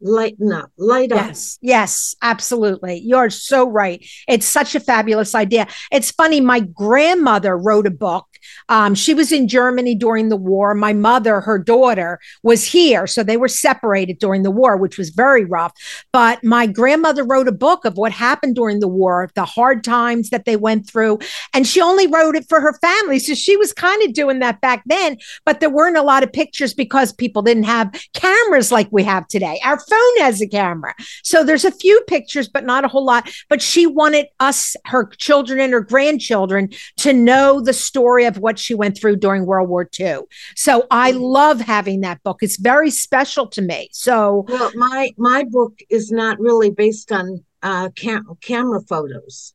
lighten 0.00 0.52
up 0.52 0.70
light 0.76 1.12
up 1.12 1.28
Yes, 1.28 1.58
yes, 1.62 2.14
absolutely. 2.22 3.00
You're 3.04 3.30
so 3.30 3.68
right. 3.68 4.04
It's 4.26 4.46
such 4.46 4.74
a 4.74 4.80
fabulous 4.80 5.34
idea. 5.34 5.68
It's 5.92 6.10
funny. 6.10 6.40
My 6.40 6.60
grandmother 6.60 7.56
wrote 7.56 7.86
a 7.86 7.90
book. 7.90 8.26
Um, 8.68 8.94
she 8.94 9.14
was 9.14 9.32
in 9.32 9.48
Germany 9.48 9.94
during 9.94 10.28
the 10.28 10.36
war. 10.36 10.74
My 10.74 10.92
mother, 10.92 11.40
her 11.40 11.58
daughter, 11.58 12.20
was 12.42 12.64
here. 12.64 13.06
So 13.06 13.22
they 13.22 13.36
were 13.36 13.48
separated 13.48 14.18
during 14.18 14.42
the 14.42 14.50
war, 14.50 14.76
which 14.76 14.98
was 14.98 15.10
very 15.10 15.44
rough. 15.44 15.72
But 16.12 16.42
my 16.44 16.66
grandmother 16.66 17.24
wrote 17.24 17.48
a 17.48 17.52
book 17.52 17.84
of 17.84 17.96
what 17.96 18.12
happened 18.12 18.54
during 18.54 18.80
the 18.80 18.88
war, 18.88 19.30
the 19.34 19.44
hard 19.44 19.84
times 19.84 20.30
that 20.30 20.44
they 20.44 20.56
went 20.56 20.88
through. 20.88 21.18
And 21.54 21.66
she 21.66 21.80
only 21.80 22.06
wrote 22.06 22.36
it 22.36 22.48
for 22.48 22.60
her 22.60 22.78
family. 22.80 23.18
So 23.18 23.34
she 23.34 23.56
was 23.56 23.72
kind 23.72 24.02
of 24.02 24.12
doing 24.12 24.38
that 24.40 24.60
back 24.60 24.82
then. 24.86 25.18
But 25.44 25.60
there 25.60 25.70
weren't 25.70 25.96
a 25.96 26.02
lot 26.02 26.22
of 26.22 26.32
pictures 26.32 26.74
because 26.74 27.12
people 27.12 27.42
didn't 27.42 27.64
have 27.64 27.92
cameras 28.14 28.72
like 28.72 28.88
we 28.90 29.02
have 29.04 29.26
today. 29.28 29.60
Our 29.64 29.78
phone 29.78 30.18
has 30.18 30.40
a 30.40 30.48
camera. 30.48 30.94
So 31.22 31.44
there's 31.44 31.64
a 31.64 31.70
few 31.70 32.00
pictures, 32.06 32.48
but 32.48 32.64
not 32.64 32.84
a 32.84 32.88
whole 32.88 33.04
lot. 33.04 33.30
But 33.48 33.62
she 33.62 33.86
wanted 33.86 34.26
us, 34.40 34.76
her 34.86 35.06
children 35.06 35.60
and 35.60 35.72
her 35.72 35.80
grandchildren, 35.80 36.70
to 36.98 37.12
know 37.12 37.60
the 37.60 37.72
story 37.72 38.24
of 38.24 38.31
what 38.38 38.58
she 38.58 38.74
went 38.74 38.96
through 38.98 39.16
during 39.16 39.46
World 39.46 39.68
War 39.68 39.88
II. 39.98 40.20
So 40.56 40.86
I 40.90 41.12
love 41.12 41.60
having 41.60 42.00
that 42.00 42.22
book. 42.22 42.38
It's 42.42 42.58
very 42.58 42.90
special 42.90 43.46
to 43.48 43.62
me. 43.62 43.88
So, 43.92 44.44
well 44.48 44.70
my 44.74 45.10
my 45.16 45.44
book 45.44 45.78
is 45.90 46.10
not 46.10 46.38
really 46.38 46.70
based 46.70 47.12
on 47.12 47.44
uh 47.62 47.88
cam- 47.96 48.26
camera 48.40 48.80
photos 48.82 49.54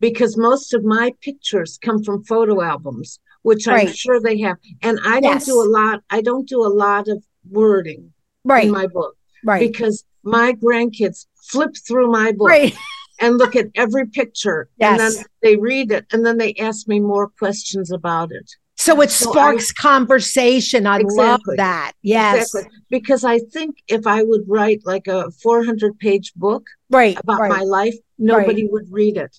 because 0.00 0.36
most 0.36 0.74
of 0.74 0.84
my 0.84 1.12
pictures 1.20 1.78
come 1.80 2.02
from 2.02 2.24
photo 2.24 2.62
albums 2.62 3.20
which 3.42 3.66
i'm 3.68 3.86
sure 3.88 4.20
they 4.20 4.38
have 4.38 4.56
and 4.82 4.98
i 5.04 5.20
don't 5.20 5.44
do 5.44 5.60
a 5.60 5.68
lot 5.68 6.00
i 6.10 6.20
don't 6.20 6.48
do 6.48 6.64
a 6.64 6.68
lot 6.68 7.08
of 7.08 7.22
wording 7.50 8.12
right, 8.44 8.64
in 8.64 8.70
my 8.70 8.86
book 8.86 9.16
right, 9.44 9.60
because 9.60 10.04
my 10.22 10.52
grandkids 10.52 11.26
flip 11.36 11.74
through 11.86 12.10
my 12.10 12.32
book 12.32 12.48
right. 12.48 12.74
and 13.20 13.38
look 13.38 13.56
at 13.56 13.66
every 13.74 14.06
picture 14.06 14.68
and 14.80 14.98
then 15.00 15.12
they 15.42 15.56
read 15.56 15.90
it 15.92 16.06
and 16.12 16.24
then 16.24 16.38
they 16.38 16.54
ask 16.54 16.86
me 16.88 17.00
more 17.00 17.28
questions 17.28 17.90
about 17.90 18.30
it 18.32 18.48
So 18.76 19.00
it 19.00 19.10
So 19.10 19.30
I- 19.30 19.32
sparks 19.32 19.72
conversation. 19.72 20.86
I 20.86 21.00
love 21.04 21.40
that. 21.56 21.92
Yes. 22.02 22.54
exactly 22.54 22.70
because 22.90 23.24
i 23.24 23.38
think 23.54 23.76
if 23.88 24.06
i 24.06 24.22
would 24.22 24.44
write 24.46 24.80
like 24.84 25.06
a 25.08 25.30
400 25.42 25.98
page 25.98 26.32
book 26.34 26.64
Right. 26.90 27.18
about 27.20 27.40
right. 27.40 27.50
my 27.50 27.62
life 27.62 27.96
nobody 28.18 28.66
would 28.72 28.86
read 28.90 29.16
it 29.16 29.34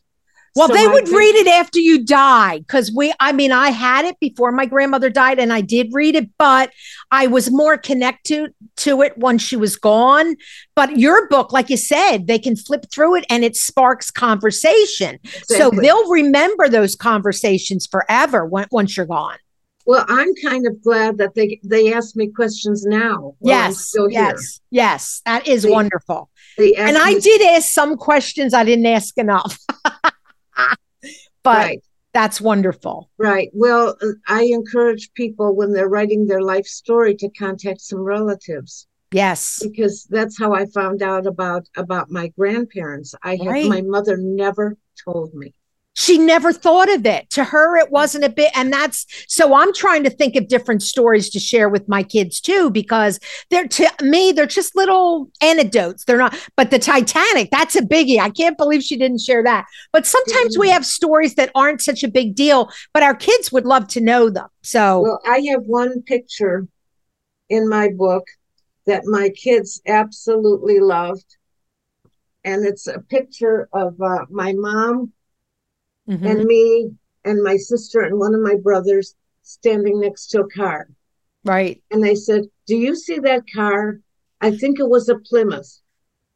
Well, 0.55 0.67
So 0.67 0.73
they 0.73 0.87
would 0.87 1.05
think- 1.05 1.17
read 1.17 1.35
it 1.35 1.47
after 1.47 1.79
you 1.79 2.03
died 2.03 2.65
because 2.67 2.91
we, 2.95 3.13
I 3.19 3.31
mean, 3.31 3.51
I 3.51 3.69
had 3.69 4.05
it 4.05 4.15
before 4.19 4.51
my 4.51 4.65
grandmother 4.65 5.09
died 5.09 5.39
and 5.39 5.53
I 5.53 5.61
did 5.61 5.89
read 5.93 6.15
it, 6.15 6.29
but 6.37 6.71
I 7.11 7.27
was 7.27 7.51
more 7.51 7.77
connected 7.77 8.53
to 8.77 9.01
it 9.01 9.17
once 9.17 9.41
she 9.41 9.55
was 9.55 9.75
gone. 9.75 10.35
But 10.75 10.97
your 10.97 11.27
book, 11.29 11.51
like 11.53 11.69
you 11.69 11.77
said, 11.77 12.27
they 12.27 12.39
can 12.39 12.55
flip 12.55 12.85
through 12.91 13.15
it 13.17 13.25
and 13.29 13.43
it 13.43 13.55
sparks 13.55 14.09
conversation. 14.11 15.19
So 15.45 15.69
they'll 15.71 16.09
remember 16.09 16.67
those 16.69 16.95
conversations 16.95 17.87
forever 17.87 18.45
when, 18.45 18.65
once 18.71 18.97
you're 18.97 19.05
gone. 19.05 19.37
well 19.85 20.05
i'm 20.09 20.31
kind 20.49 20.67
of 20.67 20.73
glad 20.83 21.17
that 21.17 21.33
they 21.35 21.59
they 21.63 21.91
ask 21.93 22.15
me 22.15 22.27
questions 22.27 22.85
now 22.85 23.33
yes. 23.41 23.93
Yes. 24.09 24.59
Yes. 24.69 25.21
That 25.25 25.47
is 25.47 25.63
They- 25.63 25.71
wonderful. 25.71 26.29
They 26.57 26.73
And 26.75 26.97
I 26.97 27.13
me- 27.13 27.19
did 27.21 27.41
ask 27.55 27.71
some 27.71 27.95
questions 27.97 28.53
I 28.53 28.63
didn't 28.65 28.85
ask 28.85 29.17
enough. 29.17 29.57
but 31.43 31.57
right 31.57 31.83
that's 32.13 32.41
wonderful. 32.41 33.09
right 33.17 33.49
well 33.53 33.95
uh, 34.01 34.07
i 34.27 34.43
encourage 34.43 35.11
people 35.13 35.55
when 35.55 35.71
they're 35.73 35.89
writing 35.89 36.25
their 36.25 36.41
life 36.41 36.65
story 36.65 37.13
to 37.15 37.29
contact 37.29 37.81
some 37.81 37.99
relatives 37.99 38.87
Yes. 39.11 39.59
because 39.63 40.05
that's 40.09 40.37
how 40.37 40.53
I 40.53 40.65
found 40.67 41.01
out 41.01 41.25
about 41.25 41.67
about 41.75 42.11
my 42.11 42.27
grandparents. 42.37 43.15
I 43.23 43.37
had 43.37 43.47
Right. 43.47 43.67
my 43.67 43.81
mother 43.81 44.17
never 44.17 44.77
told 45.03 45.33
me. 45.33 45.55
She 45.99 46.17
never 46.17 46.53
thought 46.53 46.89
of 46.89 47.05
it. 47.05 47.29
To 47.31 47.43
her, 47.43 47.75
it 47.75 47.91
wasn't 47.91 48.23
a 48.23 48.29
bit. 48.29 48.53
And 48.55 48.71
that's 48.71 49.05
so 49.27 49.53
I'm 49.53 49.73
trying 49.73 50.05
to 50.05 50.09
think 50.09 50.37
of 50.37 50.47
different 50.47 50.81
stories 50.81 51.29
to 51.31 51.39
share 51.41 51.67
with 51.67 51.89
my 51.89 52.03
kids 52.03 52.39
too, 52.39 52.69
because 52.69 53.19
they're 53.49 53.67
to 53.67 53.89
me, 54.01 54.31
they're 54.31 54.45
just 54.45 54.77
little 54.77 55.29
anecdotes. 55.41 56.05
They're 56.05 56.17
not, 56.17 56.37
but 56.55 56.71
the 56.71 56.79
Titanic, 56.79 57.49
that's 57.51 57.75
a 57.75 57.81
biggie. 57.81 58.17
I 58.17 58.29
can't 58.29 58.57
believe 58.57 58.81
she 58.81 58.95
didn't 58.95 59.19
share 59.19 59.43
that. 59.43 59.65
But 59.91 60.05
sometimes 60.07 60.57
we 60.57 60.69
Mhm. 60.69 60.71
have 60.71 60.85
stories 60.85 61.35
that 61.35 61.51
aren't 61.53 61.81
such 61.81 62.01
a 62.01 62.07
big 62.07 62.33
deal, 62.33 62.69
but 62.93 63.03
our 63.03 63.13
kids 63.15 63.51
would 63.51 63.65
love 63.65 63.89
to 63.89 63.99
know 63.99 64.29
them. 64.29 64.47
So, 64.61 65.01
Well, 65.01 65.21
I 65.27 65.39
have 65.51 65.63
one 65.63 66.01
picture 66.03 66.65
in 67.49 67.67
my 67.67 67.89
book 67.89 68.23
that 68.85 69.03
my 69.05 69.29
kids 69.31 69.81
absolutely 69.85 70.79
loved. 70.79 71.35
And 72.45 72.65
it's 72.65 72.87
a 72.87 72.99
picture 72.99 73.67
of 73.73 74.01
uh, 74.01 74.25
my 74.29 74.53
mom 74.53 75.11
mhm. 76.09 76.29
and 76.29 76.43
me 76.45 76.91
and 77.25 77.43
my 77.43 77.57
sister 77.57 78.01
and 78.01 78.17
one 78.17 78.33
of 78.33 78.41
my 78.41 78.55
brothers 78.55 79.15
standing 79.43 79.99
next 79.99 80.27
to 80.27 80.41
a 80.41 80.49
car. 80.49 80.87
right. 81.45 81.81
And 81.91 82.03
they 82.03 82.15
said, 82.15 82.45
Do 82.67 82.75
you 82.75 82.95
see 82.95 83.19
that 83.19 83.43
car? 83.53 83.99
I 84.41 84.51
think 84.51 84.79
it 84.79 84.89
was 84.89 85.09
a 85.09 85.17
Plymouth. 85.19 85.81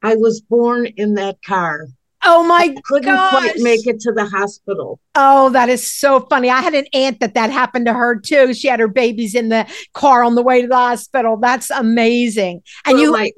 I 0.02 0.16
was 0.16 0.42
born 0.42 0.86
in 0.98 1.14
that 1.16 1.38
car. 1.46 1.88
Oh 2.26 2.44
my 2.44 2.74
Couldn't 2.86 3.18
quite 3.30 3.58
make 3.58 3.86
it 3.86 4.00
to 4.02 4.14
the 4.14 4.26
hospital. 4.26 5.00
Oh, 5.16 5.50
that 5.50 5.70
is 5.70 5.86
so 5.86 6.22
funny. 6.22 6.50
I 6.50 6.62
had 6.62 6.74
an 6.74 6.86
aunt 6.94 7.20
that 7.20 7.34
that 7.34 7.52
happened 7.52 7.86
to 7.88 7.94
her 7.94 8.18
too. 8.18 8.54
She 8.54 8.68
had 8.68 8.80
her 8.80 8.88
babies 8.88 9.36
in 9.36 9.50
the 9.50 9.68
car 9.94 10.24
on 10.24 10.36
the 10.36 10.42
way 10.42 10.62
to 10.62 10.68
the 10.68 10.76
hospital. 10.76 11.38
That's 11.38 11.70
amazing. 11.70 12.62
And 12.86 12.96
Well, 12.96 13.04
you, 13.04 13.12
my, 13.12 13.32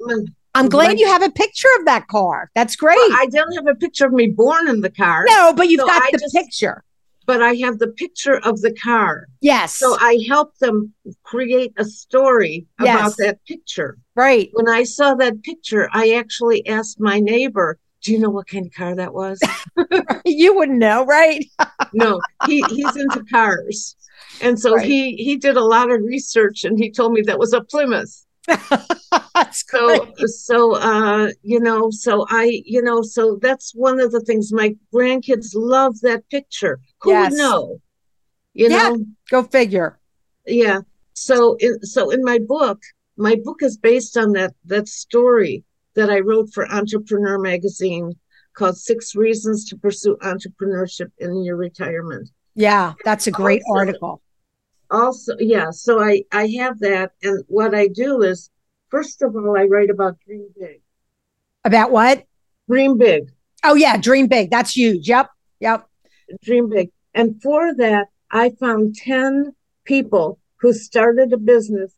I'm 0.56 0.68
glad 0.68 0.88
Like- 0.88 0.98
you 0.98 1.06
have 1.06 1.22
a 1.22 1.30
picture 1.30 1.68
of 1.78 1.84
that 1.86 2.06
car. 2.08 2.50
That's 2.54 2.76
great. 2.76 2.96
Well, 2.96 3.12
I 3.20 3.26
don't 3.26 3.52
have 3.54 3.66
a 3.66 3.74
picture 3.74 4.06
of 4.06 4.12
me 4.12 4.28
born 4.28 4.68
in 4.68 4.80
the 4.80 4.90
car, 4.90 5.24
no, 5.28 5.52
but 5.54 5.68
you've 5.68 5.80
So 5.80 5.86
got 5.86 6.02
I 6.02 6.08
the 6.12 6.18
just- 6.18 6.34
picture. 6.34 6.82
but 7.26 7.42
I 7.42 7.54
have 7.54 7.78
the 7.78 7.88
picture 7.88 8.36
of 8.38 8.60
the 8.60 8.72
car. 8.72 9.26
Yes. 9.40 9.74
So 9.74 9.96
I 10.00 10.18
helped 10.28 10.60
them 10.60 10.92
create 11.24 11.72
a 11.76 11.84
story 11.84 12.66
Yes. 12.80 12.98
about 13.00 13.16
that 13.18 13.38
picture. 13.46 13.98
right. 14.14 14.48
When 14.54 14.68
I 14.68 14.84
saw 14.84 15.14
that 15.16 15.42
picture, 15.42 15.88
I 15.92 16.12
actually 16.12 16.66
asked 16.66 16.98
my 17.00 17.18
neighbor, 17.20 17.78
"Do 18.02 18.12
you 18.12 18.18
know 18.18 18.30
what 18.30 18.46
kind 18.48 18.64
of 18.66 18.72
car 18.72 18.94
that 18.94 19.12
was?" 19.12 19.40
You 20.24 20.54
wouldn't 20.56 20.78
know, 20.78 21.04
right? 21.04 21.44
no, 21.92 22.20
he 22.46 22.62
he's 22.70 22.96
into 22.96 23.22
cars, 23.30 23.94
and 24.40 24.58
so 24.58 24.74
Right. 24.76 24.86
he 24.86 25.16
he 25.16 25.36
did 25.36 25.56
a 25.56 25.64
lot 25.64 25.90
of 25.90 26.00
research, 26.02 26.64
and 26.64 26.78
he 26.78 26.90
told 26.90 27.12
me 27.12 27.22
that 27.22 27.38
was 27.38 27.52
a 27.52 27.60
Plymouth. 27.60 28.24
So 29.52 30.12
so 30.26 30.74
uh 30.76 31.28
you 31.42 31.60
know 31.60 31.90
so 31.90 32.24
I 32.30 32.62
you 32.64 32.82
know 32.82 33.02
so 33.02 33.38
that's 33.40 33.72
one 33.74 34.00
of 34.00 34.10
the 34.12 34.20
things 34.20 34.52
my 34.52 34.74
grandkids 34.94 35.50
love 35.54 36.00
that 36.00 36.28
picture. 36.30 36.80
Who 37.02 37.10
Yes. 37.10 37.32
would 37.32 37.38
know? 37.38 37.80
You 38.54 38.70
Yeah. 38.70 38.88
know, 38.90 38.96
Go 39.30 39.42
figure. 39.42 39.98
yeah 40.46 40.80
so 41.12 41.56
in, 41.60 41.80
so 41.82 42.10
in 42.10 42.22
my 42.24 42.38
book 42.38 42.80
my 43.16 43.36
book 43.44 43.62
is 43.62 43.76
based 43.76 44.16
on 44.16 44.32
that 44.32 44.52
that 44.66 44.86
story 44.88 45.64
that 45.94 46.08
i 46.10 46.18
wrote 46.20 46.48
for 46.54 46.70
entrepreneur 46.70 47.38
magazine 47.38 48.12
called 48.56 48.76
six 48.76 49.14
reasons 49.14 49.64
to 49.68 49.76
pursue 49.76 50.16
entrepreneurship 50.22 51.10
in 51.18 51.42
your 51.42 51.56
retirement 51.56 52.28
Yeah, 52.54 52.94
that's 53.04 53.26
a 53.26 53.30
great 53.30 53.62
Also- 53.66 53.78
article. 53.80 54.22
Also 54.90 55.34
yeah 55.38 55.70
so 55.70 56.00
i 56.02 56.22
i 56.32 56.46
have 56.46 56.78
that 56.80 57.12
and 57.22 57.44
what 57.48 57.74
i 57.74 57.86
do 57.88 58.22
is 58.22 58.50
first 58.88 59.22
of 59.22 59.34
all 59.34 59.56
i 59.58 59.64
write 59.64 59.90
about 59.90 60.18
dream 60.26 60.48
big 60.58 60.80
About 61.64 61.90
what? 61.90 62.24
dream 62.68 62.96
big 62.98 63.30
Oh 63.64 63.74
yeah, 63.74 63.96
dream 63.96 64.28
big. 64.28 64.50
That's 64.50 64.76
huge. 64.76 65.08
Yep. 65.08 65.28
Yep. 65.60 65.88
dream 66.42 66.68
big 66.70 66.90
and 67.14 67.40
for 67.42 67.74
that 67.74 68.06
i 68.30 68.50
found 68.60 68.94
10 68.94 69.52
people 69.84 70.38
who 70.60 70.72
started 70.72 71.32
a 71.32 71.36
business 71.38 71.92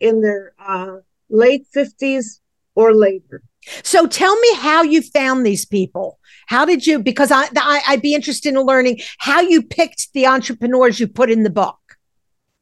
in 0.00 0.20
their 0.20 0.52
uh, 0.64 0.96
late 1.28 1.64
50s 1.74 2.40
or 2.74 2.94
later 2.94 3.42
So 3.82 4.06
tell 4.06 4.34
me 4.44 4.54
how 4.56 4.82
you 4.82 5.00
found 5.02 5.46
these 5.46 5.64
people. 5.64 6.18
How 6.48 6.64
did 6.64 6.84
you? 6.86 6.98
Because 6.98 7.30
I, 7.30 7.44
I 7.56 7.80
I'd 7.90 8.02
be 8.02 8.14
interested 8.14 8.48
in 8.54 8.60
learning 8.60 9.00
how 9.18 9.40
you 9.40 9.62
picked 9.62 10.12
the 10.14 10.26
entrepreneurs 10.26 10.98
you 11.00 11.06
put 11.06 11.30
in 11.30 11.42
the 11.44 11.50
book. 11.62 11.78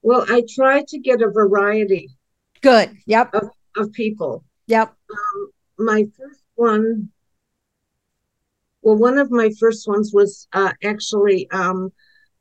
Well, 0.02 0.24
I 0.28 0.42
try 0.48 0.84
to 0.88 0.98
get 0.98 1.22
a 1.22 1.30
variety 1.30 2.10
Good. 2.60 2.96
Yep. 3.06 3.34
of 3.76 3.92
people. 3.92 4.44
Yep. 4.66 4.94
My 5.78 6.04
first 6.16 6.42
one, 6.54 7.10
well, 8.82 8.96
one 8.96 9.18
of 9.18 9.30
my 9.30 9.50
first 9.58 9.86
ones 9.86 10.12
was 10.12 10.48
uh, 10.52 10.72
actually 10.82 11.50
um, 11.50 11.92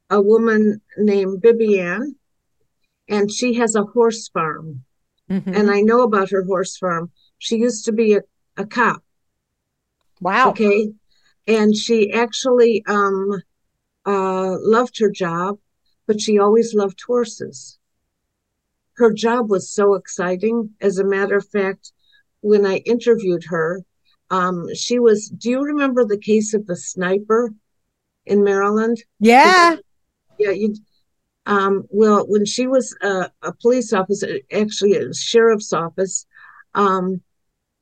a 0.09 0.21
woman 0.21 0.81
named 0.97 1.41
Bibiane, 1.41 2.15
and 3.07 3.31
she 3.31 3.55
has 3.55 3.75
a 3.75 3.83
horse 3.83 4.29
farm. 4.29 4.83
Mhm. 5.29 5.55
And 5.55 5.69
I 5.69 5.81
know 5.81 6.01
about 6.01 6.31
her 6.31 6.43
horse 6.43 6.77
farm. 6.77 7.11
She 7.37 7.57
used 7.57 7.85
to 7.85 7.91
be 7.91 8.15
a, 8.15 8.21
a 8.57 8.65
cop, 8.65 9.03
wow. 10.21 10.49
okay? 10.49 10.91
And 11.47 11.75
she 11.75 12.11
actually 12.11 12.83
um, 12.87 13.41
uh, 14.05 14.57
loved 14.59 14.99
her 14.99 15.09
job, 15.09 15.59
but 16.09 16.19
she 16.19 16.39
always 16.39 16.73
loved 16.73 16.99
horses. 17.05 17.77
Her 18.97 19.13
job 19.13 19.47
was 19.51 19.69
so 19.69 19.93
exciting. 19.93 20.71
As 20.81 20.97
a 20.97 21.03
matter 21.03 21.37
of 21.37 21.47
fact, 21.49 21.91
when 22.41 22.65
I 22.65 22.77
interviewed 22.77 23.43
her, 23.43 23.83
um, 24.31 24.73
she 24.73 24.97
was. 24.97 25.29
Do 25.29 25.51
you 25.51 25.61
remember 25.63 26.03
the 26.03 26.17
case 26.17 26.55
of 26.55 26.65
the 26.65 26.75
sniper 26.75 27.53
in 28.25 28.43
Maryland? 28.43 28.97
Yeah. 29.19 29.75
Yeah, 30.39 30.49
you. 30.49 30.73
Um, 31.45 31.85
well, 31.91 32.25
when 32.27 32.43
she 32.43 32.65
was 32.65 32.97
a, 33.03 33.29
a 33.43 33.53
police 33.53 33.93
officer, 33.93 34.39
actually 34.51 34.95
a 34.95 35.13
sheriff's 35.13 35.73
office, 35.73 36.25
um, 36.73 37.21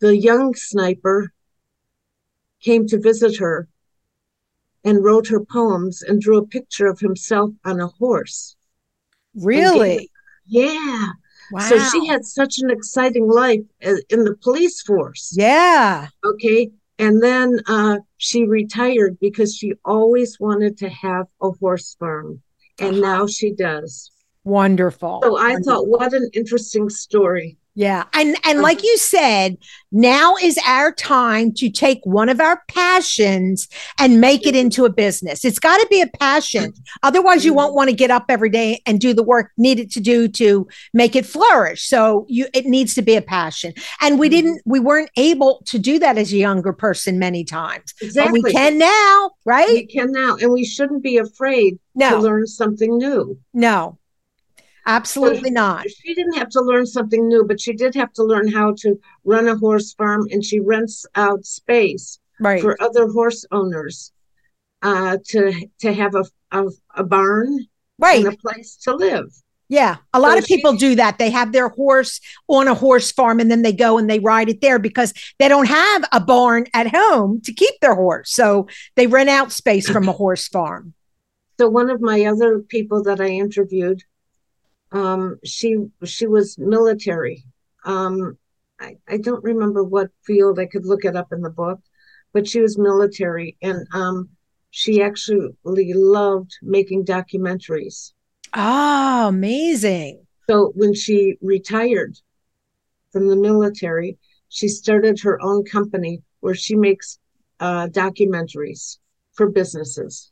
the 0.01 0.17
young 0.17 0.53
sniper 0.53 1.31
came 2.59 2.87
to 2.87 2.99
visit 2.99 3.37
her 3.37 3.69
and 4.87 5.03
wrote 5.03 5.27
her 5.27 5.43
poems 5.57 5.95
and 6.07 6.21
drew 6.21 6.37
a 6.37 6.47
picture 6.47 6.87
of 6.87 6.99
himself 6.99 7.49
on 7.69 7.79
a 7.79 7.87
horse. 8.01 8.55
Really. 9.35 10.09
Yeah. 10.47 11.07
Wow. 11.51 11.59
So 11.69 11.77
she 11.91 12.07
had 12.07 12.25
such 12.25 12.59
an 12.59 12.69
exciting 12.71 13.27
life 13.27 13.65
in 13.81 14.23
the 14.27 14.35
police 14.41 14.81
force. 14.81 15.33
Yeah. 15.35 16.07
Okay. 16.25 16.71
And 16.99 17.21
then 17.21 17.59
uh, 17.67 17.97
she 18.17 18.45
retired 18.45 19.17
because 19.19 19.55
she 19.55 19.73
always 19.85 20.39
wanted 20.39 20.77
to 20.79 20.89
have 20.89 21.27
a 21.41 21.51
horse 21.51 21.95
farm. 21.99 22.41
And 22.79 22.95
Uh-huh. 22.97 23.01
now 23.19 23.27
she 23.27 23.49
does. 23.53 24.11
Wonderful. 24.43 25.19
So 25.23 25.37
I 25.37 25.51
Wonderful. 25.53 25.63
thought, 25.63 25.87
what 25.87 26.13
an 26.13 26.29
interesting 26.33 26.89
story. 26.89 27.57
Yeah. 27.77 28.05
And 28.13 28.29
and 28.43 28.57
Uh-huh. 28.57 28.61
like 28.63 28.81
you 28.83 28.97
said, 28.97 29.57
now 29.91 30.33
is 30.41 30.57
our 30.65 30.91
time 30.91 31.53
to 31.57 31.69
take 31.69 31.99
one 32.05 32.27
of 32.27 32.41
our 32.41 32.63
passions 32.67 33.67
and 33.99 34.19
make 34.19 34.47
it 34.47 34.55
into 34.55 34.83
a 34.85 34.89
business. 34.89 35.45
It's 35.45 35.59
got 35.59 35.77
to 35.77 35.85
be 35.87 36.01
a 36.01 36.07
passion. 36.07 36.73
Otherwise 37.03 37.45
you 37.45 37.53
won't 37.53 37.75
want 37.75 37.91
to 37.91 37.95
get 37.95 38.09
up 38.09 38.25
every 38.29 38.49
day 38.49 38.81
and 38.87 38.99
do 38.99 39.13
the 39.13 39.21
work 39.21 39.51
needed 39.57 39.91
to 39.91 39.99
do 39.99 40.27
to 40.29 40.67
make 40.95 41.15
it 41.15 41.23
flourish. 41.27 41.87
So 41.87 42.25
you 42.27 42.47
it 42.51 42.65
needs 42.65 42.95
to 42.95 43.03
be 43.03 43.15
a 43.15 43.21
passion. 43.21 43.73
And 44.01 44.17
we 44.17 44.27
didn't 44.27 44.59
we 44.65 44.79
weren't 44.79 45.11
able 45.15 45.61
to 45.67 45.77
do 45.77 45.99
that 45.99 46.17
as 46.17 46.33
a 46.33 46.37
younger 46.37 46.73
person 46.73 47.19
many 47.19 47.43
times. 47.43 47.93
But 47.99 48.07
Exactly. 48.07 48.41
we 48.43 48.51
can 48.51 48.79
now, 48.79 49.31
right? 49.45 49.69
We 49.69 49.85
can 49.85 50.11
now. 50.11 50.35
And 50.41 50.51
we 50.51 50.65
shouldn't 50.65 51.03
be 51.03 51.17
afraid 51.17 51.77
to 51.99 52.17
learn 52.17 52.47
something 52.47 52.97
new. 52.97 53.37
No. 53.53 53.99
Absolutely 54.87 55.51
not. 55.51 55.85
She 55.89 56.13
didn't 56.15 56.37
have 56.37 56.49
to 56.49 56.61
learn 56.61 56.85
something 56.85 57.27
new, 57.27 57.43
but 57.45 57.59
she 57.59 57.73
did 57.73 57.93
have 57.95 58.13
to 58.13 58.23
learn 58.23 58.51
how 58.51 58.73
to 58.79 58.97
run 59.25 59.47
a 59.47 59.55
horse 59.57 59.93
farm 59.93 60.25
and 60.31 60.43
she 60.43 60.59
rents 60.59 61.05
out 61.15 61.45
space 61.45 62.19
Right. 62.39 62.61
for 62.61 62.81
other 62.81 63.07
horse 63.09 63.45
owners 63.51 64.11
uh, 64.81 65.17
to 65.29 65.67
to 65.79 65.91
have 65.93 66.15
a, 66.15 66.23
a, 66.51 66.65
a 66.95 67.03
barn 67.03 67.67
Right. 67.99 68.23
and 68.25 68.33
a 68.33 68.37
place 68.37 68.77
to 68.83 68.95
live. 68.95 69.25
Yeah, 69.69 69.97
a 70.13 70.19
lot 70.21 70.33
So 70.33 70.37
of 70.37 70.45
people 70.45 70.71
she- 70.73 70.77
do 70.77 70.95
that. 70.95 71.17
They 71.17 71.29
have 71.31 71.51
their 71.51 71.67
horse 71.67 72.21
on 72.47 72.69
a 72.69 72.73
horse 72.73 73.11
farm 73.11 73.41
and 73.41 73.51
then 73.51 73.63
they 73.63 73.73
go 73.73 73.97
and 73.97 74.09
they 74.09 74.19
ride 74.19 74.47
it 74.47 74.61
there 74.61 74.79
because 74.79 75.13
they 75.39 75.49
don't 75.49 75.67
have 75.67 76.05
a 76.13 76.21
barn 76.21 76.67
at 76.73 76.87
home 76.95 77.41
to 77.41 77.51
keep 77.51 77.73
their 77.81 77.95
horse. 77.95 78.31
So 78.31 78.67
they 78.95 79.07
rent 79.07 79.27
out 79.29 79.51
space 79.51 79.89
from 79.89 80.07
a 80.07 80.13
horse 80.13 80.47
farm. 80.47 80.93
So 81.59 81.67
one 81.67 81.89
of 81.89 81.99
my 81.99 82.23
other 82.23 82.59
people 82.59 83.03
that 83.03 83.19
I 83.19 83.27
interviewed, 83.27 84.03
um, 84.91 85.37
she 85.43 85.75
she 86.05 86.27
was 86.27 86.57
military. 86.57 87.43
Um, 87.85 88.37
I, 88.79 88.97
I 89.07 89.17
don't 89.17 89.43
remember 89.43 89.83
what 89.83 90.09
field. 90.25 90.59
I 90.59 90.65
could 90.65 90.85
look 90.85 91.05
it 91.05 91.15
up 91.15 91.31
in 91.31 91.41
the 91.41 91.49
book, 91.49 91.79
but 92.33 92.47
she 92.47 92.59
was 92.59 92.77
military, 92.77 93.57
and 93.61 93.87
um, 93.93 94.29
she 94.71 95.01
actually 95.01 95.49
loved 95.65 96.51
making 96.61 97.05
documentaries. 97.05 98.13
Oh, 98.53 99.27
amazing. 99.27 100.25
So 100.49 100.71
when 100.75 100.93
she 100.93 101.35
retired 101.41 102.17
from 103.11 103.27
the 103.27 103.35
military, 103.35 104.17
she 104.49 104.67
started 104.67 105.19
her 105.21 105.41
own 105.41 105.65
company 105.65 106.21
where 106.39 106.55
she 106.55 106.75
makes 106.75 107.19
uh, 107.59 107.87
documentaries 107.87 108.97
for 109.33 109.49
businesses, 109.49 110.31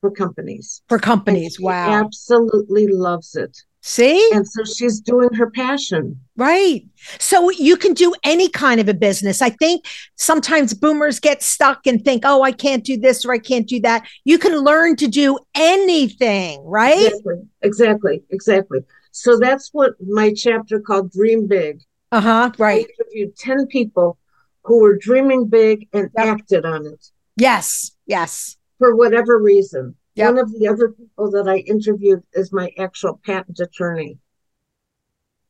for 0.00 0.10
companies. 0.10 0.82
For 0.88 0.98
companies. 0.98 1.56
she 1.56 1.62
Wow. 1.64 1.92
absolutely 1.92 2.86
loves 2.88 3.36
it. 3.36 3.56
See? 3.84 4.30
And 4.32 4.46
so 4.46 4.62
she's 4.64 5.00
doing 5.00 5.32
her 5.34 5.50
passion. 5.50 6.18
Right. 6.36 6.84
So 7.18 7.50
you 7.50 7.76
can 7.76 7.94
do 7.94 8.14
any 8.22 8.48
kind 8.48 8.80
of 8.80 8.88
a 8.88 8.94
business. 8.94 9.42
I 9.42 9.50
think 9.50 9.84
sometimes 10.16 10.72
boomers 10.72 11.18
get 11.18 11.42
stuck 11.42 11.86
and 11.88 12.02
think, 12.04 12.22
oh, 12.24 12.42
I 12.42 12.52
can't 12.52 12.84
do 12.84 12.96
this 12.96 13.24
or 13.26 13.32
I 13.32 13.38
can't 13.38 13.66
do 13.68 13.80
that. 13.80 14.06
You 14.24 14.38
can 14.38 14.56
learn 14.60 14.94
to 14.96 15.08
do 15.08 15.36
anything, 15.56 16.62
right? 16.64 17.06
Exactly, 17.06 17.34
exactly, 17.62 18.22
exactly. 18.30 18.78
So 19.10 19.36
that's 19.38 19.70
what 19.72 19.94
my 20.00 20.32
chapter 20.32 20.78
called 20.80 21.10
Dream 21.12 21.48
Big. 21.48 21.82
Uh 22.12 22.20
huh. 22.20 22.50
Right. 22.58 22.86
I 22.86 23.02
interviewed 23.02 23.36
10 23.36 23.66
people 23.66 24.16
who 24.64 24.80
were 24.80 24.96
dreaming 24.96 25.48
big 25.48 25.88
and 25.92 26.08
Yep. 26.16 26.26
acted 26.26 26.64
on 26.64 26.86
it 26.86 27.04
Yes. 27.36 27.90
Yes. 28.06 28.56
for 28.78 28.94
whatever 28.94 29.38
reason. 29.40 29.96
Yep. 30.14 30.26
One 30.26 30.38
of 30.38 30.52
the 30.52 30.68
other 30.68 30.88
people 30.88 31.30
that 31.30 31.48
I 31.48 31.58
interviewed 31.58 32.22
is 32.34 32.52
my 32.52 32.70
actual 32.78 33.20
patent 33.24 33.60
attorney. 33.60 34.18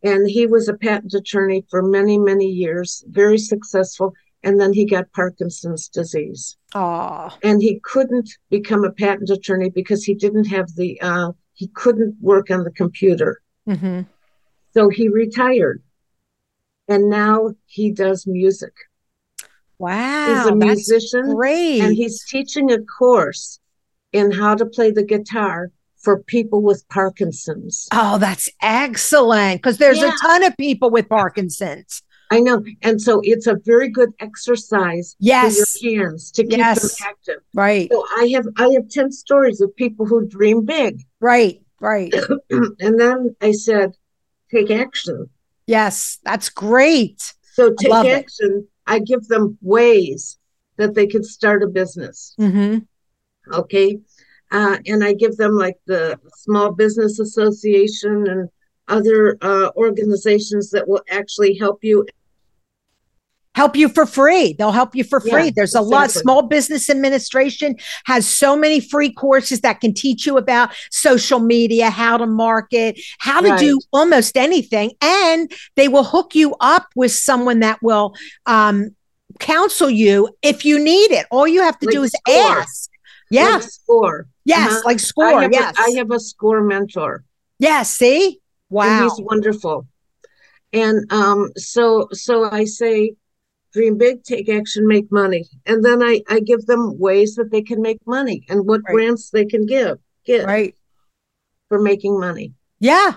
And 0.04 0.28
he 0.28 0.46
was 0.46 0.68
a 0.68 0.74
patent 0.74 1.14
attorney 1.14 1.64
for 1.70 1.82
many, 1.82 2.18
many 2.18 2.46
years, 2.46 3.04
very 3.08 3.38
successful. 3.38 4.12
And 4.42 4.60
then 4.60 4.72
he 4.72 4.84
got 4.84 5.12
Parkinson's 5.12 5.88
disease. 5.88 6.56
Oh, 6.74 7.36
and 7.44 7.62
he 7.62 7.80
couldn't 7.80 8.28
become 8.50 8.84
a 8.84 8.90
patent 8.90 9.30
attorney 9.30 9.70
because 9.70 10.04
he 10.04 10.14
didn't 10.14 10.46
have 10.46 10.74
the 10.74 11.00
uh, 11.00 11.32
he 11.54 11.68
couldn't 11.68 12.16
work 12.20 12.50
on 12.50 12.64
the 12.64 12.72
computer 12.72 13.40
hmm 13.66 14.00
so 14.74 14.88
he 14.88 15.06
retired 15.08 15.82
and 16.88 17.08
now 17.08 17.54
he 17.66 17.90
does 17.90 18.26
music. 18.26 18.72
Wow. 19.78 20.26
He's 20.26 20.46
a 20.46 20.54
musician. 20.54 21.34
Great. 21.34 21.80
And 21.80 21.94
he's 21.94 22.24
teaching 22.28 22.70
a 22.70 22.78
course 22.82 23.60
in 24.12 24.30
how 24.30 24.54
to 24.54 24.66
play 24.66 24.90
the 24.90 25.02
guitar 25.04 25.70
for 25.98 26.22
people 26.24 26.62
with 26.62 26.84
Parkinson's. 26.88 27.88
Oh, 27.92 28.18
that's 28.18 28.50
excellent. 28.60 29.62
Because 29.62 29.78
there's 29.78 29.98
Yeah. 30.00 30.08
a 30.12 30.26
ton 30.26 30.42
of 30.44 30.56
people 30.56 30.90
with 30.90 31.08
Parkinson's. 31.08 32.02
I 32.30 32.40
know. 32.40 32.64
And 32.82 33.00
so 33.00 33.20
it's 33.22 33.46
a 33.46 33.56
very 33.64 33.88
good 33.88 34.10
exercise 34.18 35.14
Yes. 35.20 35.78
for 35.78 35.86
your 35.86 36.08
hands 36.08 36.30
to 36.32 36.42
keep 36.44 36.58
Yes. 36.58 36.80
them 36.98 37.08
active. 37.08 37.42
Right. 37.54 37.88
So 37.92 38.04
I 38.16 38.26
have 38.34 38.46
I 38.56 38.68
have 38.70 38.88
10 38.88 39.12
stories 39.12 39.60
of 39.60 39.74
people 39.76 40.06
who 40.06 40.26
dream 40.26 40.64
big. 40.64 41.02
Right. 41.20 41.60
Right. 41.78 42.12
and 42.50 42.98
then 42.98 43.36
I 43.40 43.52
said, 43.52 43.92
take 44.50 44.70
action. 44.70 45.28
Yes. 45.66 46.18
That's 46.24 46.48
great. 46.48 47.34
So 47.52 47.74
take 47.74 47.90
love 47.90 48.06
it. 48.06 48.16
action. 48.24 48.66
I 48.86 48.98
give 48.98 49.28
them 49.28 49.58
ways 49.60 50.38
that 50.78 50.94
they 50.94 51.06
could 51.06 51.24
start 51.26 51.62
a 51.62 51.66
business. 51.68 52.34
hmm 52.38 52.78
Okay. 53.50 53.98
Uh, 54.50 54.78
and 54.86 55.02
I 55.02 55.14
give 55.14 55.36
them 55.38 55.56
like 55.56 55.78
the 55.86 56.18
Small 56.36 56.72
Business 56.72 57.18
Association 57.18 58.28
and 58.28 58.48
other 58.88 59.38
uh, 59.40 59.70
organizations 59.76 60.70
that 60.70 60.86
will 60.86 61.02
actually 61.08 61.54
help 61.54 61.82
you. 61.82 62.06
help 63.54 63.76
you 63.76 63.88
for 63.88 64.04
free. 64.04 64.52
They'll 64.52 64.72
help 64.72 64.94
you 64.94 65.04
for 65.04 65.20
free. 65.20 65.44
Yeah, 65.44 65.50
There's 65.56 65.74
a 65.74 65.80
lot. 65.80 66.10
Small 66.10 66.42
Business 66.42 66.90
Administration 66.90 67.76
has 68.04 68.28
so 68.28 68.54
many 68.54 68.80
free 68.80 69.12
courses 69.12 69.60
that 69.62 69.80
can 69.80 69.94
teach 69.94 70.26
you 70.26 70.36
about 70.36 70.74
social 70.90 71.38
media, 71.38 71.88
how 71.88 72.18
to 72.18 72.26
market, 72.26 73.00
how 73.18 73.40
to 73.40 73.56
do 73.56 73.80
almost 73.92 74.36
anything. 74.36 74.92
And 75.00 75.50
they 75.76 75.88
will 75.88 76.04
hook 76.04 76.34
you 76.34 76.56
up 76.60 76.88
with 76.94 77.12
someone 77.12 77.60
that 77.60 77.78
will 77.82 78.14
um, 78.44 78.94
counsel 79.38 79.88
you 79.88 80.28
if 80.42 80.66
you 80.66 80.78
need 80.78 81.12
it. 81.12 81.26
All 81.30 81.48
you 81.48 81.62
have 81.62 81.78
to 81.78 81.86
Like 81.86 81.94
do 81.94 82.02
is 82.02 82.12
Score. 82.12 82.58
ask. 82.58 82.90
Yeah. 83.32 83.54
Like 83.54 83.62
score. 83.62 84.26
yes. 84.44 84.70
Uh-huh. 84.70 84.82
Like 84.84 84.94
I 84.96 84.98
score. 84.98 85.40
have 85.42 85.52
Yes. 85.52 85.78
A, 85.78 85.82
I 85.82 85.90
have 85.98 86.10
a 86.10 86.20
score 86.20 86.62
mentor. 86.62 87.24
yes. 87.58 87.90
See? 87.90 88.24
and 88.70 88.78
Wow. 88.78 89.02
he's 89.02 89.20
wonderful 89.32 89.86
and 90.72 90.96
um 91.12 91.50
so 91.58 92.08
so 92.12 92.34
i 92.50 92.64
say 92.64 93.12
dream 93.74 93.98
big 93.98 94.22
take 94.24 94.48
action 94.48 94.86
make 94.88 95.08
money 95.12 95.44
and 95.66 95.84
then 95.84 96.02
i 96.02 96.14
i 96.34 96.40
give 96.40 96.64
them 96.64 96.98
ways 96.98 97.34
that 97.34 97.50
they 97.50 97.60
can 97.70 97.82
make 97.82 97.98
money 98.06 98.38
and 98.48 98.58
what 98.68 98.80
Right. 98.86 98.94
grants 98.94 99.28
they 99.28 99.44
can 99.44 99.66
give 99.66 99.98
get 100.24 100.46
Right. 100.46 100.74
for 101.68 101.78
making 101.90 102.18
money 102.18 102.54
Yeah. 102.80 103.10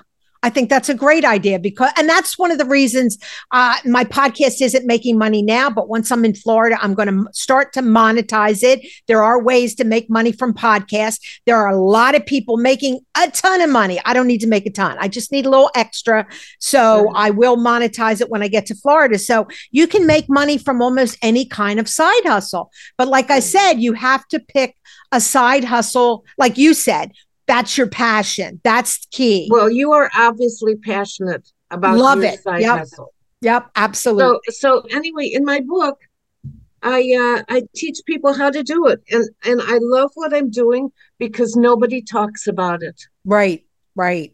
I 0.45 0.49
think 0.49 0.69
that's 0.69 0.89
a 0.89 0.93
great 0.93 1.25
idea 1.25 1.57
because, 1.57 1.91
and 1.97 2.07
that's 2.07 2.37
one 2.37 2.51
of 2.51 2.59
the 2.59 2.65
reasons 2.65 3.17
uh, 3.51 3.77
my 3.83 4.03
podcast 4.03 4.61
isn't 4.61 4.85
making 4.85 5.17
money 5.17 5.41
now. 5.41 5.71
But 5.71 5.89
once 5.89 6.11
I'm 6.11 6.23
in 6.23 6.35
Florida, 6.35 6.77
I'm 6.79 6.93
going 6.93 7.07
to 7.07 7.25
start 7.33 7.73
to 7.73 7.81
monetize 7.81 8.61
it. 8.61 8.85
There 9.07 9.23
are 9.23 9.41
ways 9.41 9.73
to 9.75 9.83
make 9.83 10.09
money 10.09 10.31
from 10.31 10.53
podcasts. 10.53 11.19
There 11.47 11.57
are 11.57 11.69
a 11.69 11.81
lot 11.81 12.13
of 12.13 12.25
people 12.25 12.57
making 12.57 12.99
a 13.17 13.31
ton 13.31 13.61
of 13.61 13.71
money. 13.71 13.99
I 14.05 14.13
don't 14.13 14.27
need 14.27 14.41
to 14.41 14.47
make 14.47 14.67
a 14.67 14.71
ton. 14.71 14.97
I 14.99 15.07
just 15.07 15.31
need 15.31 15.45
a 15.45 15.49
little 15.49 15.71
extra. 15.75 16.27
So. 16.59 17.11
I 17.15 17.29
will 17.31 17.57
monetize 17.57 18.21
it 18.21 18.29
when 18.29 18.43
I 18.43 18.47
get 18.47 18.65
to 18.67 18.75
Florida. 18.75 19.17
So 19.17 19.47
you 19.71 19.87
can 19.87 20.05
make 20.05 20.25
money 20.29 20.57
from 20.57 20.81
almost 20.81 21.17
any 21.21 21.45
kind 21.45 21.79
of 21.79 21.89
side 21.89 22.25
hustle. 22.25 22.71
But 22.97 23.07
like 23.07 23.31
I 23.31 23.39
said, 23.39 23.73
you 23.75 23.93
have 23.93 24.27
to 24.27 24.39
pick 24.39 24.75
a 25.11 25.21
side 25.21 25.63
hustle, 25.63 26.25
like 26.37 26.57
you 26.57 26.73
said, 26.73 27.13
that's 27.47 27.77
your 27.77 27.87
passion. 27.87 28.59
That's 28.63 29.05
key. 29.11 29.47
well 29.51 29.69
you 29.69 29.91
are 29.93 30.09
obviously 30.15 30.75
passionate 30.75 31.47
about 31.71 31.97
Love 31.97 32.17
your 32.19 32.27
it. 32.33 32.39
side 32.41 32.61
Yep. 32.61 32.77
hustle 32.79 33.13
Yep, 33.41 33.69
absolutely. 33.75 34.39
so 34.49 34.81
so 34.81 34.81
anyway 34.91 35.25
in 35.27 35.43
my 35.45 35.59
book 35.59 35.99
i 36.81 36.99
uh 36.99 37.43
i 37.53 37.61
teach 37.75 37.99
people 38.05 38.33
how 38.33 38.49
to 38.49 38.63
do 38.63 38.87
it 38.87 39.01
and 39.11 39.27
and 39.43 39.61
i 39.63 39.77
love 39.81 40.11
what 40.15 40.33
i'm 40.33 40.49
doing 40.49 40.91
because 41.19 41.55
nobody 41.55 42.01
talks 42.01 42.47
about 42.47 42.81
it 42.83 42.99
right, 43.25 43.63
right. 43.95 44.31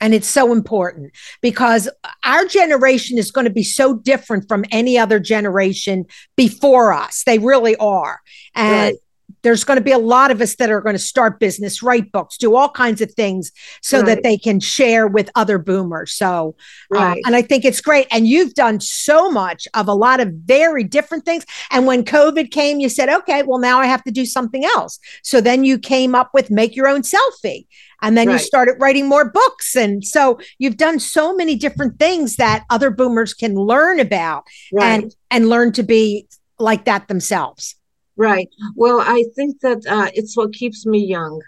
And 0.00 0.12
it's 0.12 0.26
so 0.26 0.52
important 0.52 1.12
because 1.40 1.88
our 2.24 2.44
generation 2.46 3.16
is 3.16 3.30
going 3.30 3.46
to 3.46 3.52
be 3.52 3.62
so 3.62 3.94
different 3.96 4.48
from 4.48 4.64
any 4.70 4.98
other 4.98 5.18
generation 5.20 6.04
before 6.36 6.92
us. 6.92 7.22
They 7.24 7.38
really 7.38 7.76
are. 7.76 8.20
And 8.54 8.72
Right. 8.72 8.94
There's 9.44 9.62
going 9.62 9.76
to 9.76 9.84
be 9.84 9.92
a 9.92 9.98
lot 9.98 10.30
of 10.30 10.40
us 10.40 10.56
that 10.56 10.70
are 10.70 10.80
going 10.80 10.96
to 10.96 10.98
start 10.98 11.38
business, 11.38 11.82
write 11.82 12.10
books, 12.10 12.36
do 12.36 12.56
all 12.56 12.68
kinds 12.68 13.00
of 13.00 13.12
things 13.12 13.52
so 13.82 14.02
that 14.02 14.22
they 14.22 14.36
can 14.36 14.58
share 14.58 15.06
with 15.06 15.30
other 15.36 15.58
boomers. 15.58 16.12
So, 16.14 16.56
um, 16.90 17.02
right 17.02 17.22
and 17.26 17.36
I 17.36 17.42
think 17.42 17.64
it's 17.64 17.80
great. 17.80 18.06
And 18.10 18.26
you've 18.26 18.54
done 18.54 18.80
so 18.80 19.30
much 19.30 19.68
of 19.74 19.86
a 19.86 19.94
lot 19.94 20.20
of 20.20 20.32
very 20.32 20.82
different 20.82 21.24
things. 21.24 21.44
And 21.70 21.86
when 21.86 22.04
COVID 22.04 22.50
came, 22.50 22.80
you 22.80 22.88
said, 22.88 23.08
okay, 23.08 23.42
well, 23.42 23.58
now 23.58 23.78
I 23.78 23.86
have 23.86 24.02
to 24.04 24.10
do 24.10 24.26
something 24.26 24.64
else. 24.64 24.98
So 25.22 25.40
then 25.40 25.62
you 25.62 25.78
came 25.78 26.14
up 26.14 26.30
with 26.32 26.50
make 26.50 26.74
your 26.74 26.88
own 26.88 27.02
selfie. 27.02 27.66
And 28.02 28.18
then 28.18 28.28
you 28.30 28.38
started 28.38 28.74
writing 28.80 29.08
more 29.08 29.30
books. 29.30 29.74
And 29.76 30.04
so 30.04 30.38
you've 30.58 30.76
done 30.76 31.00
so 31.00 31.34
many 31.34 31.54
different 31.56 31.98
things 31.98 32.36
that 32.36 32.64
other 32.68 32.90
boomers 32.90 33.32
can 33.32 33.54
learn 33.54 33.98
about 33.98 34.44
right 34.72 35.02
and, 35.02 35.14
and 35.30 35.48
learn 35.48 35.72
to 35.72 35.82
be 35.82 36.28
like 36.58 36.84
that 36.84 37.08
themselves. 37.08 37.76
Right. 38.16 38.48
Well, 38.76 39.00
I 39.00 39.24
think 39.34 39.60
that 39.60 39.84
uh, 39.86 40.10
it's 40.14 40.36
what 40.36 40.52
keeps 40.52 40.86
me 40.86 41.04
young. 41.04 41.42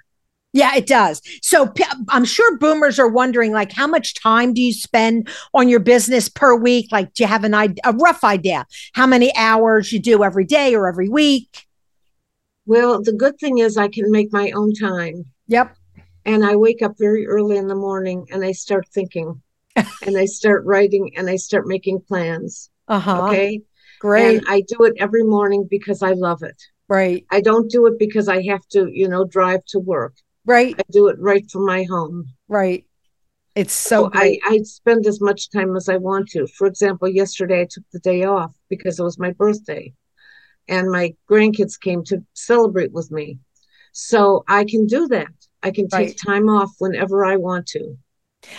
Yeah, 0.53 0.75
it 0.75 0.87
does. 0.87 1.21
So 1.43 1.73
I'm 2.09 2.25
sure 2.25 2.57
boomers 2.57 2.99
are 2.99 3.09
wondering, 3.09 3.53
like, 3.53 3.73
how 3.73 3.87
much 3.87 4.15
time 4.15 4.55
do 4.55 4.63
you 4.63 4.73
spend 4.73 5.29
on 5.53 5.69
your 5.69 5.81
business 5.81 6.31
per 6.31 6.57
week? 6.57 6.89
Like, 6.91 7.13
do 7.13 7.25
you 7.25 7.29
have 7.29 7.45
an 7.45 7.53
idea, 7.53 7.83
a 7.85 7.93
rough 7.93 8.25
idea, 8.25 8.67
how 8.95 9.07
many 9.07 9.35
hours 9.37 9.93
you 9.93 9.99
do 9.99 10.25
every 10.25 10.47
day 10.47 10.75
or 10.75 10.89
every 10.89 11.11
week? 11.11 11.67
Well, 12.65 13.03
the 13.03 13.13
good 13.13 13.39
thing 13.39 13.59
is 13.59 13.77
I 13.77 13.89
can 13.89 14.11
make 14.11 14.33
my 14.33 14.51
own 14.53 14.73
time. 14.73 15.27
Yep. 15.49 15.77
And 16.25 16.45
I 16.45 16.57
wake 16.57 16.81
up 16.81 16.95
very 16.99 17.27
early 17.27 17.59
in 17.59 17.69
the 17.69 17.75
morning 17.75 18.27
and 18.33 18.43
I 18.43 18.53
start 18.53 18.89
thinking 18.89 19.43
and 19.77 20.17
I 20.17 20.25
start 20.25 20.65
writing 20.65 21.13
and 21.17 21.29
I 21.29 21.37
start 21.37 21.67
making 21.67 22.01
plans. 22.01 22.71
Uh 22.89 22.99
huh. 22.99 23.27
Okay. 23.27 23.61
Great. 23.99 24.39
And 24.39 24.45
I 24.49 24.63
do 24.63 24.85
it 24.85 24.95
every 24.99 25.25
morning 25.25 25.67
because 25.71 26.03
I 26.03 26.13
love 26.13 26.43
it. 26.43 26.61
right. 26.89 27.25
I 27.31 27.41
don't 27.41 27.71
do 27.71 27.87
it 27.87 27.99
because 27.99 28.29
I 28.29 28.43
have 28.43 28.67
to, 28.69 28.89
you 28.93 29.09
know, 29.09 29.25
drive 29.25 29.65
to 29.69 29.79
work. 29.79 30.15
Right. 30.45 30.75
I 30.79 30.83
do 30.91 31.09
it 31.09 31.17
right 31.19 31.49
from 31.51 31.67
my 31.67 31.85
home. 31.85 32.27
Right. 32.49 32.85
It's 33.55 33.73
so 33.73 34.05
So 34.05 34.11
I. 34.13 34.39
I 34.45 34.59
spend 34.63 35.07
as 35.07 35.21
much 35.21 35.51
time 35.51 35.77
as 35.77 35.89
I 35.89 35.97
want 35.97 36.29
to. 36.31 36.47
For 36.47 36.67
example, 36.67 37.09
yesterday 37.09 37.63
I 37.63 37.69
took 37.71 37.85
the 37.93 37.99
day 38.01 38.25
off 38.25 38.55
because 38.69 38.99
it 38.99 39.03
was 39.03 39.19
my 39.19 39.33
birthday 39.33 39.93
and 40.69 40.91
my 40.91 41.15
grandkids 41.31 41.79
came 41.81 42.05
to 42.05 42.25
celebrate 42.35 42.93
with 42.93 43.11
me. 43.11 43.39
So 43.93 44.45
I 44.47 44.65
can 44.65 44.87
do 44.87 45.09
that. 45.09 45.29
I 45.63 45.71
can 45.71 45.89
take 45.89 46.09
Right. 46.09 46.19
time 46.19 46.49
off 46.49 46.71
whenever 46.79 47.25
I 47.25 47.37
want 47.37 47.67
to. 47.69 47.97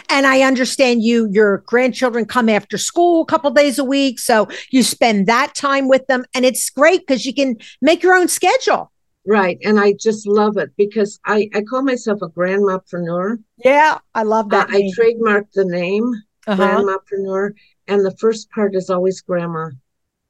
And 0.09 0.25
I 0.27 0.41
understand 0.41 1.03
you, 1.03 1.27
your 1.31 1.59
grandchildren 1.65 2.25
come 2.25 2.49
after 2.49 2.77
school 2.77 3.21
a 3.21 3.25
couple 3.25 3.49
days 3.51 3.77
a 3.79 3.83
week. 3.83 4.19
So 4.19 4.47
you 4.71 4.83
spend 4.83 5.27
that 5.27 5.55
time 5.55 5.87
with 5.87 6.05
them. 6.07 6.25
And 6.33 6.45
it's 6.45 6.69
great 6.69 7.01
because 7.05 7.25
you 7.25 7.33
can 7.33 7.57
make 7.81 8.03
your 8.03 8.13
own 8.15 8.27
schedule. 8.27 8.91
Right. 9.25 9.57
And 9.63 9.79
I 9.79 9.93
just 9.99 10.25
love 10.25 10.55
it 10.57 10.71
because 10.77 11.19
I, 11.25 11.49
I 11.53 11.61
call 11.61 11.81
myself 11.83 12.21
a 12.21 12.29
grandmapreneur. 12.29 13.37
Yeah. 13.63 13.97
I 14.15 14.23
love 14.23 14.45
Uh, 14.47 14.65
that. 14.65 14.69
I 14.69 14.89
trademarked 14.97 15.51
the 15.53 15.65
name 15.65 16.11
Uh-huh. 16.47 16.63
grandmapreneur. 16.63 17.51
And 17.87 18.05
the 18.05 18.15
first 18.17 18.49
part 18.51 18.75
is 18.75 18.89
always 18.89 19.21
grandma. 19.21 19.69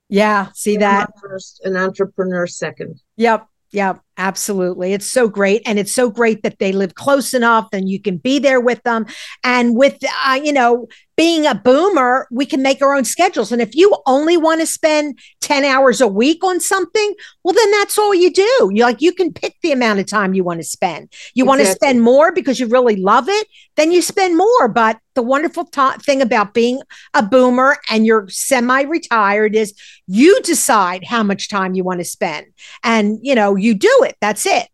Yeah. 0.10 0.48
See 0.54 0.78
that? 0.78 1.12
First 1.22 1.62
an 1.64 1.76
entrepreneur 1.78 2.48
second. 2.48 3.02
Yep. 3.18 3.46
Yep. 3.72 4.02
Absolutely. 4.18 4.94
It's 4.94 5.06
so 5.06 5.28
great. 5.28 5.62
And 5.66 5.78
it's 5.78 5.94
so 5.94 6.10
great 6.10 6.42
that 6.44 6.58
they 6.58 6.72
live 6.72 6.96
close 6.96 7.34
enough 7.34 7.68
and 7.72 7.88
you 7.88 8.02
can 8.02 8.18
be 8.18 8.40
there 8.40 8.60
with 8.60 8.82
them. 8.84 9.06
And 9.44 9.76
with, 9.76 9.98
uh, 10.26 10.40
you 10.44 10.54
know, 10.54 10.88
being 11.18 11.48
a 11.48 11.56
boomer, 11.56 12.28
we 12.32 12.46
can 12.46 12.62
make 12.62 12.82
our 12.82 12.96
own 12.96 13.04
schedules. 13.04 13.52
And 13.52 13.62
if 13.62 13.76
you 13.76 13.94
only 14.06 14.38
want 14.38 14.62
to 14.62 14.68
spend 14.68 15.18
10 15.42 15.66
hours 15.66 16.00
a 16.00 16.08
week 16.08 16.44
on 16.44 16.60
something, 16.60 17.14
well, 17.44 17.56
then 17.56 17.72
that's 17.72 17.98
all 17.98 18.14
you 18.14 18.32
do. 18.32 18.70
You 18.72 18.84
like, 18.84 19.02
you 19.02 19.12
can 19.12 19.34
pick 19.34 19.56
the 19.64 19.72
amount 19.72 20.00
of 20.00 20.06
time 20.06 20.36
you 20.36 20.44
want 20.44 20.60
to 20.60 20.64
spend. 20.64 21.12
You 21.34 21.46
want 21.46 21.62
to 21.62 21.68
spend 21.68 22.02
more 22.04 22.32
because 22.32 22.60
you 22.60 22.68
really 22.68 22.96
love 22.96 23.28
it, 23.28 23.48
then 23.76 23.92
you 23.92 24.02
spend 24.02 24.38
more. 24.38 24.68
But 24.68 25.00
the 25.16 25.24
wonderful 25.24 25.66
to- 25.66 25.98
thing 26.00 26.22
about 26.22 26.54
being 26.54 26.82
a 27.16 27.24
boomer 27.24 27.78
and 27.90 28.06
you're 28.06 28.30
semi 28.30 28.84
retired 28.84 29.56
is 29.56 29.74
you 30.06 30.40
decide 30.44 31.04
how 31.04 31.24
much 31.24 31.50
time 31.50 31.74
you 31.74 31.84
want 31.84 32.00
to 32.00 32.06
spend 32.06 32.46
and 32.84 33.18
you 33.24 33.34
know 33.34 33.56
you 33.56 33.74
do 33.74 33.92
it 34.04 34.16
that's 34.22 34.46
it 34.46 34.68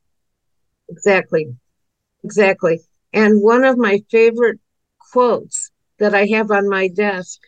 Exactly. 0.90 1.56
Exactly. 2.24 2.80
And 3.14 3.42
one 3.42 3.64
of 3.64 3.78
my 3.78 4.04
favorite 4.12 4.60
quotes 5.12 5.72
that 6.00 6.14
I 6.16 6.26
have 6.28 6.52
on 6.52 6.70
my 6.70 6.88
desk 6.88 7.40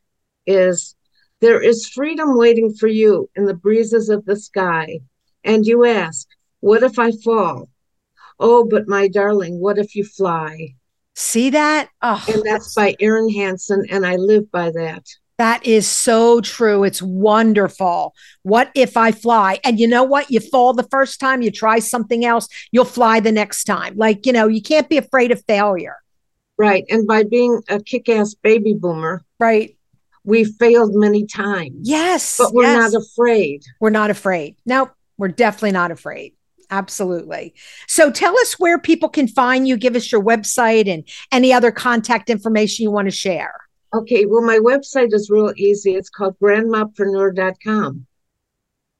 is 0.45 0.95
There 1.41 1.61
is 1.61 1.87
freedom 1.89 2.37
waiting 2.37 2.73
for 2.73 2.87
you 2.87 3.29
in 3.35 3.45
the 3.45 3.53
breezes 3.53 4.09
of 4.09 4.25
the 4.25 4.35
sky. 4.35 4.99
And 5.43 5.65
you 5.65 5.85
ask, 5.85 6.27
What 6.61 6.83
if 6.83 6.97
I 6.99 7.11
fall? 7.23 7.69
Oh, 8.39 8.65
but 8.65 8.87
my 8.87 9.07
darling, 9.07 9.59
what 9.59 9.77
if 9.77 9.95
you 9.95 10.03
fly? 10.05 10.75
see 11.17 11.49
that 11.49 11.89
oh 12.01 12.21
And 12.27 12.43
that's 12.43 12.73
by 12.73 12.93
Erin 12.99 13.29
Hanson, 13.29 13.85
and 13.89 14.05
I 14.05 14.17
live 14.17 14.51
by 14.51 14.69
that. 14.71 15.05
That 15.37 15.65
is 15.65 15.87
so 15.87 16.39
true. 16.41 16.83
It's 16.85 17.01
wonderful. 17.01 18.13
What 18.43 18.71
if 18.73 18.95
I 18.95 19.11
fly? 19.11 19.59
And 19.65 19.79
you 19.79 19.87
know 19.87 20.03
what? 20.03 20.29
You 20.31 20.39
fall 20.39 20.73
the 20.73 20.87
first 20.91 21.19
time, 21.19 21.41
you 21.41 21.51
try 21.51 21.79
something 21.79 22.23
else, 22.25 22.47
you'll 22.71 22.85
fly 22.85 23.19
the 23.19 23.31
next 23.33 23.65
time. 23.65 23.95
Like, 23.97 24.25
you 24.25 24.31
know, 24.33 24.47
you 24.47 24.61
can't 24.61 24.87
be 24.89 24.97
afraid 24.97 25.31
of 25.31 25.43
failure. 25.45 25.97
Right. 26.57 26.85
And 26.89 27.05
by 27.05 27.23
being 27.23 27.61
a 27.69 27.79
kick 27.81 28.07
ass 28.09 28.33
baby 28.33 28.73
boomer, 28.73 29.23
right. 29.39 29.77
We 30.23 30.43
failed 30.43 30.95
many 30.95 31.27
times. 31.27 31.75
Yes. 31.83 32.37
But 32.37 32.53
we're 32.53 32.63
yes. 32.63 32.93
not 32.93 33.01
afraid. 33.01 33.61
We're 33.79 33.91
not 33.91 34.09
afraid. 34.09 34.55
No, 34.65 34.89
we're 35.17 35.27
definitely 35.27 35.73
not 35.73 35.91
afraid. 35.91 36.33
Absolutely. 36.71 37.53
So 37.87 38.11
tell 38.11 38.35
us 38.39 38.53
where 38.53 38.79
people 38.79 39.07
can 39.07 39.27
find 39.27 39.67
you. 39.67 39.77
Give 39.77 39.95
us 39.95 40.11
your 40.11 40.23
website 40.23 40.87
and 40.87 41.07
any 41.31 41.53
other 41.53 41.71
contact 41.71 42.29
information 42.29 42.83
you 42.83 42.91
want 42.91 43.05
to 43.07 43.11
share. 43.11 43.53
Okay. 43.93 44.25
Well, 44.25 44.41
my 44.41 44.57
website 44.57 45.13
is 45.13 45.29
real 45.29 45.53
easy. 45.57 45.95
It's 45.95 46.09
called 46.09 46.35
grandmapreneur.com. 46.41 48.07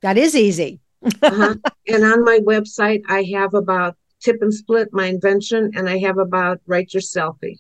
That 0.01 0.18
is 0.18 0.36
easy. 0.36 0.80
uh-huh. 1.03 1.56
And 1.88 2.03
on 2.03 2.24
my 2.24 2.39
website, 2.39 3.01
I 3.08 3.24
have 3.34 3.53
about 3.53 3.95
tip 4.26 4.41
and 4.41 4.53
split, 4.53 4.89
my 4.91 5.05
invention, 5.05 5.71
and 5.76 5.88
I 5.88 5.99
have 5.99 6.17
about 6.17 6.59
write 6.65 6.93
your 6.93 7.01
selfie. 7.01 7.59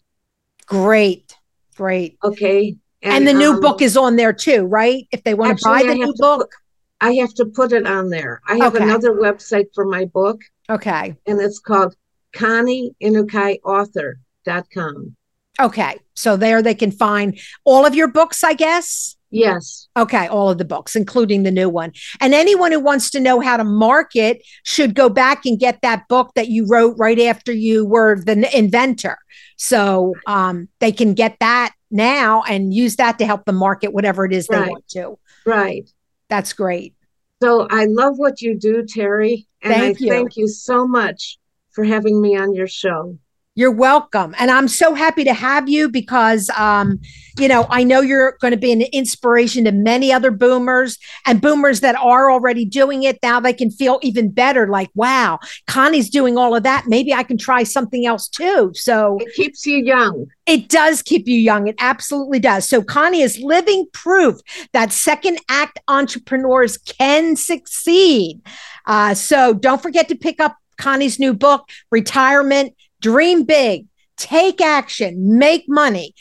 Great. 0.65 1.37
Great. 1.75 2.17
Okay. 2.23 2.75
And, 3.01 3.13
and 3.13 3.27
the 3.27 3.33
new 3.33 3.53
um, 3.53 3.61
book 3.61 3.81
is 3.81 3.95
on 3.95 4.15
there 4.15 4.33
too, 4.33 4.65
right? 4.65 5.07
If 5.11 5.23
they 5.23 5.35
want 5.35 5.59
to 5.59 5.63
buy 5.63 5.83
the 5.83 5.93
new 5.93 6.13
book. 6.17 6.51
Put, 6.51 6.59
I 7.01 7.13
have 7.15 7.33
to 7.35 7.45
put 7.45 7.71
it 7.71 7.85
on 7.85 8.09
there. 8.09 8.41
I 8.47 8.55
have 8.57 8.73
okay. 8.75 8.83
another 8.83 9.13
website 9.13 9.67
for 9.75 9.85
my 9.85 10.05
book. 10.05 10.41
Okay. 10.69 11.15
And 11.27 11.39
it's 11.39 11.59
called 11.59 11.95
ConnieInukai.author.com. 12.35 15.15
Okay. 15.59 15.99
So 16.15 16.35
there 16.35 16.63
they 16.63 16.75
can 16.75 16.91
find 16.91 17.39
all 17.63 17.85
of 17.85 17.93
your 17.93 18.07
books, 18.07 18.43
I 18.43 18.53
guess. 18.53 19.14
Yes. 19.31 19.87
Okay, 19.97 20.27
all 20.27 20.49
of 20.49 20.57
the 20.57 20.65
books, 20.65 20.95
including 20.95 21.43
the 21.43 21.51
new 21.51 21.69
one. 21.69 21.91
And 22.21 22.33
anyone 22.33 22.71
who 22.71 22.79
wants 22.79 23.09
to 23.11 23.19
know 23.19 23.39
how 23.39 23.57
to 23.57 23.63
market 23.63 24.41
should 24.63 24.95
go 24.95 25.09
back 25.09 25.45
and 25.45 25.59
get 25.59 25.81
that 25.81 26.07
book 26.07 26.31
that 26.35 26.47
you 26.47 26.65
wrote 26.67 26.95
right 26.97 27.19
after 27.19 27.51
you 27.51 27.85
were 27.85 28.19
the 28.21 28.57
inventor. 28.57 29.17
So 29.57 30.13
um, 30.27 30.69
they 30.79 30.91
can 30.91 31.13
get 31.13 31.37
that 31.39 31.73
now 31.91 32.43
and 32.43 32.73
use 32.73 32.95
that 32.97 33.19
to 33.19 33.25
help 33.25 33.45
them 33.45 33.55
market 33.55 33.93
whatever 33.93 34.25
it 34.25 34.33
is 34.33 34.47
they 34.47 34.59
want 34.59 34.87
to. 34.89 35.17
Right. 35.45 35.89
That's 36.29 36.53
great. 36.53 36.95
So 37.41 37.67
I 37.69 37.85
love 37.85 38.17
what 38.17 38.41
you 38.41 38.57
do, 38.57 38.85
Terry. 38.85 39.47
And 39.61 39.73
thank 39.73 39.97
I 39.97 40.05
you. 40.05 40.09
thank 40.09 40.37
you 40.37 40.47
so 40.47 40.87
much 40.87 41.37
for 41.71 41.83
having 41.83 42.21
me 42.21 42.37
on 42.37 42.53
your 42.53 42.67
show. 42.67 43.17
You're 43.57 43.71
welcome. 43.71 44.35
And 44.37 44.51
I'm 44.51 44.67
so 44.67 44.93
happy 44.93 45.23
to 45.23 45.33
have 45.33 45.69
you 45.69 45.87
because, 45.87 46.49
um, 46.57 46.99
you 47.39 47.47
know, 47.47 47.65
I 47.69 47.85
know 47.85 48.01
you're 48.01 48.37
going 48.41 48.51
to 48.51 48.57
be 48.57 48.73
an 48.73 48.81
inspiration 48.81 49.63
to 49.63 49.71
many 49.71 50.11
other 50.11 50.29
boomers 50.29 50.97
and 51.25 51.39
boomers 51.39 51.79
that 51.79 51.95
are 51.95 52.29
already 52.29 52.65
doing 52.65 53.03
it. 53.03 53.17
Now 53.23 53.39
they 53.39 53.53
can 53.53 53.71
feel 53.71 53.99
even 54.01 54.29
better 54.29 54.67
like, 54.67 54.89
wow, 54.93 55.39
Connie's 55.67 56.09
doing 56.09 56.37
all 56.37 56.53
of 56.53 56.63
that. 56.63 56.87
Maybe 56.87 57.13
I 57.13 57.23
can 57.23 57.37
try 57.37 57.63
something 57.63 58.05
else 58.05 58.27
too. 58.27 58.71
So 58.73 59.19
it 59.21 59.33
keeps 59.35 59.65
you 59.65 59.77
young. 59.77 60.25
It 60.45 60.67
does 60.67 61.01
keep 61.01 61.25
you 61.25 61.37
young. 61.37 61.67
It 61.67 61.75
absolutely 61.79 62.39
does. 62.39 62.67
So 62.67 62.83
Connie 62.83 63.21
is 63.21 63.39
living 63.39 63.87
proof 63.93 64.35
that 64.73 64.91
second 64.91 65.39
act 65.47 65.79
entrepreneurs 65.87 66.77
can 66.77 67.37
succeed. 67.37 68.41
Uh, 68.85 69.13
so 69.13 69.53
don't 69.53 69.81
forget 69.81 70.09
to 70.09 70.15
pick 70.15 70.41
up 70.41 70.57
Connie's 70.77 71.19
new 71.19 71.33
book, 71.33 71.69
Retirement 71.89 72.75
dream 73.01 73.43
big, 73.43 73.87
take 74.17 74.61
action, 74.61 75.37
make 75.37 75.65
money. 75.67 76.13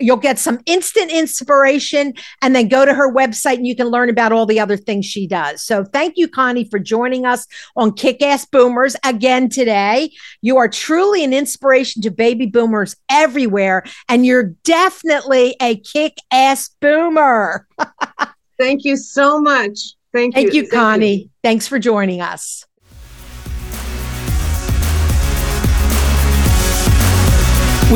You'll 0.00 0.16
get 0.16 0.38
some 0.38 0.60
instant 0.66 1.12
inspiration 1.12 2.14
and 2.42 2.54
then 2.54 2.68
go 2.68 2.84
to 2.84 2.92
her 2.92 3.12
website 3.12 3.56
and 3.56 3.66
you 3.66 3.76
can 3.76 3.88
learn 3.88 4.10
about 4.10 4.32
all 4.32 4.46
the 4.46 4.60
other 4.60 4.76
things 4.76 5.06
she 5.06 5.26
does. 5.26 5.62
So 5.62 5.84
thank 5.84 6.14
you, 6.16 6.28
Connie, 6.28 6.68
for 6.68 6.78
joining 6.78 7.24
us 7.24 7.46
on 7.76 7.92
Kick 7.92 8.22
Ass 8.22 8.46
Boomers 8.46 8.96
again 9.04 9.48
today. 9.48 10.10
You 10.42 10.56
are 10.56 10.68
truly 10.68 11.24
an 11.24 11.32
inspiration 11.32 12.02
to 12.02 12.10
baby 12.10 12.46
boomers 12.46 12.96
everywhere, 13.10 13.84
and 14.08 14.26
you're 14.26 14.54
definitely 14.64 15.56
a 15.60 15.76
kick 15.76 16.16
ass 16.32 16.70
boomer. 16.80 17.66
thank 18.58 18.84
you 18.84 18.96
so 18.96 19.40
much. 19.40 19.78
Thank, 20.12 20.34
thank 20.34 20.54
you. 20.54 20.62
you, 20.62 20.68
Connie. 20.68 21.14
You. 21.14 21.30
Thanks 21.42 21.68
for 21.68 21.78
joining 21.78 22.22
us. 22.22 22.65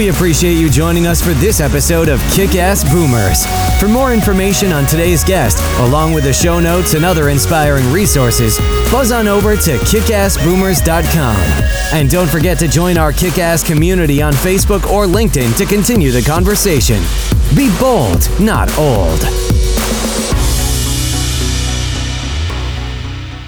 We 0.01 0.09
appreciate 0.09 0.55
you 0.55 0.71
joining 0.71 1.07
us 1.07 1.21
for 1.21 1.35
this 1.35 1.61
episode 1.61 2.09
of 2.09 2.23
Kick 2.33 2.55
Ass 2.55 2.91
Boomers. 2.91 3.45
For 3.79 3.87
more 3.87 4.15
information 4.15 4.73
on 4.73 4.87
today's 4.87 5.23
guest, 5.23 5.63
along 5.79 6.15
with 6.15 6.25
the 6.25 6.33
show 6.33 6.59
notes 6.59 6.95
and 6.95 7.05
other 7.05 7.29
inspiring 7.29 7.93
resources, 7.93 8.59
buzz 8.91 9.13
on 9.13 9.29
over 9.29 9.57
to 9.57 9.77
kickassboomers.com. 9.77 11.37
And 11.93 12.09
don't 12.09 12.31
forget 12.31 12.59
to 12.61 12.67
join 12.67 12.97
our 12.97 13.13
Kick 13.13 13.37
Ass 13.37 13.63
community 13.63 14.23
on 14.23 14.33
Facebook 14.33 14.91
or 14.91 15.05
LinkedIn 15.05 15.55
to 15.59 15.67
continue 15.67 16.11
the 16.11 16.23
conversation. 16.23 17.03
Be 17.55 17.71
bold, 17.79 18.27
not 18.41 18.75
old. 18.79 19.21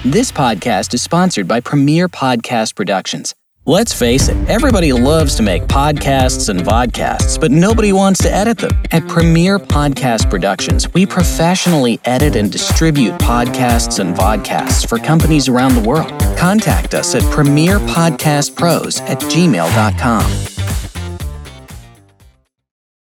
This 0.05 0.31
podcast 0.31 0.93
is 0.93 1.01
sponsored 1.01 1.47
by 1.47 1.61
Premier 1.61 2.07
Podcast 2.07 2.75
Productions. 2.75 3.33
Let's 3.65 3.93
face 3.93 4.27
it, 4.27 4.35
everybody 4.49 4.91
loves 4.91 5.35
to 5.35 5.43
make 5.43 5.63
podcasts 5.63 6.49
and 6.49 6.59
vodcasts, 6.59 7.39
but 7.39 7.49
nobody 7.49 7.93
wants 7.93 8.21
to 8.23 8.29
edit 8.29 8.57
them. 8.57 8.71
At 8.91 9.07
Premier 9.07 9.57
Podcast 9.57 10.29
Productions, 10.29 10.93
we 10.93 11.05
professionally 11.05 11.97
edit 12.03 12.35
and 12.35 12.51
distribute 12.51 13.13
podcasts 13.19 14.01
and 14.01 14.13
vodcasts 14.13 14.85
for 14.85 14.97
companies 14.97 15.47
around 15.47 15.75
the 15.75 15.87
world. 15.87 16.11
Contact 16.37 16.93
us 16.93 17.15
at 17.15 17.21
premierpodcastpros 17.23 18.99
at 19.07 19.19
gmail.com. 19.19 20.62